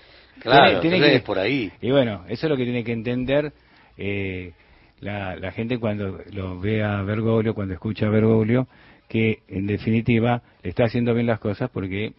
Claro, 0.42 0.81
Tiene- 0.81 0.96
tiene 0.96 1.11
que- 1.12 1.16
es 1.16 1.22
por 1.22 1.38
ahí. 1.38 1.70
Y 1.81 1.90
bueno, 1.90 2.24
eso 2.28 2.46
es 2.46 2.50
lo 2.50 2.57
que 2.57 2.64
tiene 2.64 2.83
que 2.85 2.92
entender 2.92 3.52
eh, 3.96 4.52
la, 5.00 5.37
la 5.37 5.52
gente 5.52 5.78
cuando 5.78 6.18
lo 6.33 6.59
ve 6.61 6.83
a 6.83 7.02
Bergoglio, 7.02 7.55
cuando 7.55 7.74
escucha 7.74 8.07
a 8.07 8.11
Bergoglio, 8.11 8.66
que 9.09 9.40
en 9.48 9.66
definitiva 9.66 10.42
le 10.62 10.70
está 10.70 10.85
haciendo 10.85 11.12
bien 11.14 11.26
las 11.26 11.38
cosas 11.38 11.68
porque 11.70 12.12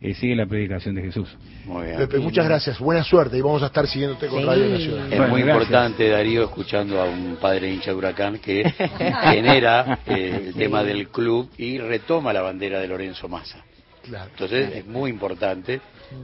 eh, 0.00 0.14
sigue 0.14 0.36
la 0.36 0.46
predicación 0.46 0.94
de 0.94 1.02
Jesús. 1.02 1.36
Muy 1.66 1.86
bien. 1.86 1.98
Pepe, 1.98 2.18
muchas 2.20 2.44
gracias. 2.46 2.78
Buena 2.78 3.02
suerte 3.02 3.36
y 3.36 3.40
vamos 3.40 3.62
a 3.64 3.66
estar 3.66 3.86
siguiéndote 3.88 4.28
con 4.28 4.40
Sí. 4.40 4.46
Radio 4.46 4.66
Nacional. 4.68 5.12
Es 5.12 5.18
Bueno, 5.18 5.28
muy 5.32 5.42
gracias. 5.42 5.62
importante, 5.66 6.08
Darío, 6.08 6.44
escuchando 6.44 7.00
a 7.00 7.04
un 7.04 7.36
padre 7.40 7.68
hincha 7.72 7.90
de 7.90 7.96
Huracán 7.96 8.38
que 8.38 8.62
genera 9.32 9.98
eh, 10.06 10.44
el 10.48 10.54
tema 10.54 10.82
del 10.84 11.08
club 11.08 11.50
y 11.58 11.78
retoma 11.78 12.32
la 12.32 12.42
bandera 12.42 12.78
de 12.80 12.86
Lorenzo 12.88 13.28
Massa. 13.28 13.64
Claro. 14.02 14.30
Entonces 14.30 14.76
es 14.76 14.86
muy 14.86 15.10
importante 15.10 15.80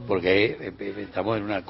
porque 0.09 0.45
eh, 0.47 0.73
eh, 0.79 0.95
estamos 1.03 1.37
en 1.37 1.45
una, 1.45 1.63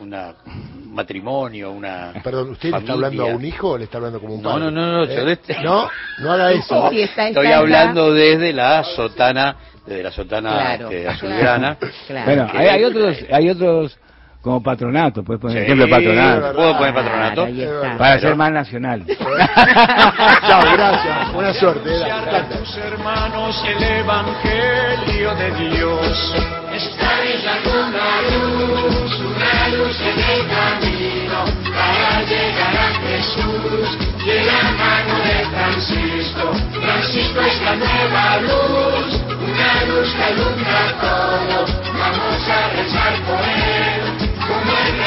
una 0.00 0.34
un 0.44 0.94
matrimonio, 0.94 1.70
una 1.72 2.12
Perdón, 2.22 2.50
¿usted 2.50 2.70
le 2.70 2.78
está 2.78 2.92
hablando 2.92 3.22
a 3.22 3.26
un 3.26 3.44
hijo 3.44 3.70
o 3.70 3.78
le 3.78 3.84
está 3.84 3.96
hablando 3.98 4.20
como 4.20 4.34
un 4.34 4.42
No, 4.42 4.50
padre? 4.50 4.64
no, 4.66 4.70
no, 4.70 4.92
no, 4.98 5.04
¿Eh? 5.04 5.16
yo 5.16 5.24
de 5.24 5.32
este- 5.32 5.62
no, 5.62 5.88
no 6.18 6.32
haga 6.32 6.52
eso. 6.52 6.90
Sí, 6.90 6.96
sí, 6.96 7.02
está- 7.02 7.28
Estoy 7.28 7.46
está- 7.46 7.58
hablando 7.58 8.12
desde 8.12 8.52
la 8.52 8.84
sotana, 8.84 9.56
desde 9.86 10.02
la 10.02 10.10
sotana 10.12 10.50
Claro, 10.52 10.90
este, 10.90 11.08
azulgrana. 11.08 11.78
Claro. 12.06 12.24
Bueno, 12.26 12.48
hay, 12.52 12.66
hay 12.68 12.84
otros, 12.84 13.16
hay 13.32 13.48
otros 13.50 13.98
como 14.42 14.60
patronato, 14.62 15.22
puedes 15.22 15.40
poner 15.40 15.58
Sí, 15.58 15.64
ejemplo 15.64 15.88
patronato. 15.88 16.52
¿Puedo 16.54 16.76
poner 16.76 16.94
patronato? 16.94 17.46
Está. 17.46 17.96
Para 17.96 18.18
ser 18.18 18.36
más 18.36 18.52
nacional. 18.52 19.04
Chao, 20.46 20.62
gracias. 20.72 21.32
Buena 21.32 21.54
suerte. 21.54 21.90
a 22.04 22.48
tus 22.48 22.76
hermanos 22.76 23.64
el 23.68 23.82
Evangelio 23.82 25.34
de 25.36 25.50
Dios. 25.70 26.34
Esta 26.74 27.22
es 27.24 27.44
la 27.44 27.52
una 27.70 28.10
luz, 28.32 29.20
una 29.20 29.68
luz 29.76 29.96
en 30.00 30.18
el 30.18 30.42
camino 30.48 31.44
para 31.72 32.22
llegar 32.22 32.76
a 32.76 32.88
Jesús. 33.06 33.86
Y 34.24 34.30
en 34.30 34.46
la 34.46 34.62
mano 34.72 35.14
de 35.22 35.36
Francisco, 35.54 36.52
Francisco 36.80 37.40
es 37.40 37.62
la 37.62 37.74
nueva 37.76 38.40
luz, 38.40 39.20
una 39.38 39.84
luz 39.84 40.08
que 40.14 40.24
alumbra 40.24 40.82
todo. 41.00 41.66
Vamos 41.98 42.48
a 42.48 42.68
rezar 42.76 43.14
por 43.26 43.40
él, 43.40 43.61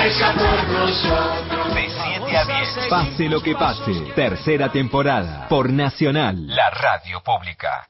hecha 0.06 0.34
por 0.34 0.68
nosotros. 0.70 1.74
De 1.74 1.90
7 1.90 2.38
a 2.38 2.46
10. 2.46 2.88
Pase 2.90 3.30
lo 3.30 3.42
que 3.42 3.56
pase. 3.56 3.92
Tercera 4.16 4.70
temporada 4.70 5.48
por 5.48 5.70
Nacional, 5.70 6.48
la 6.48 6.70
radio 6.70 7.22
pública. 7.22 7.88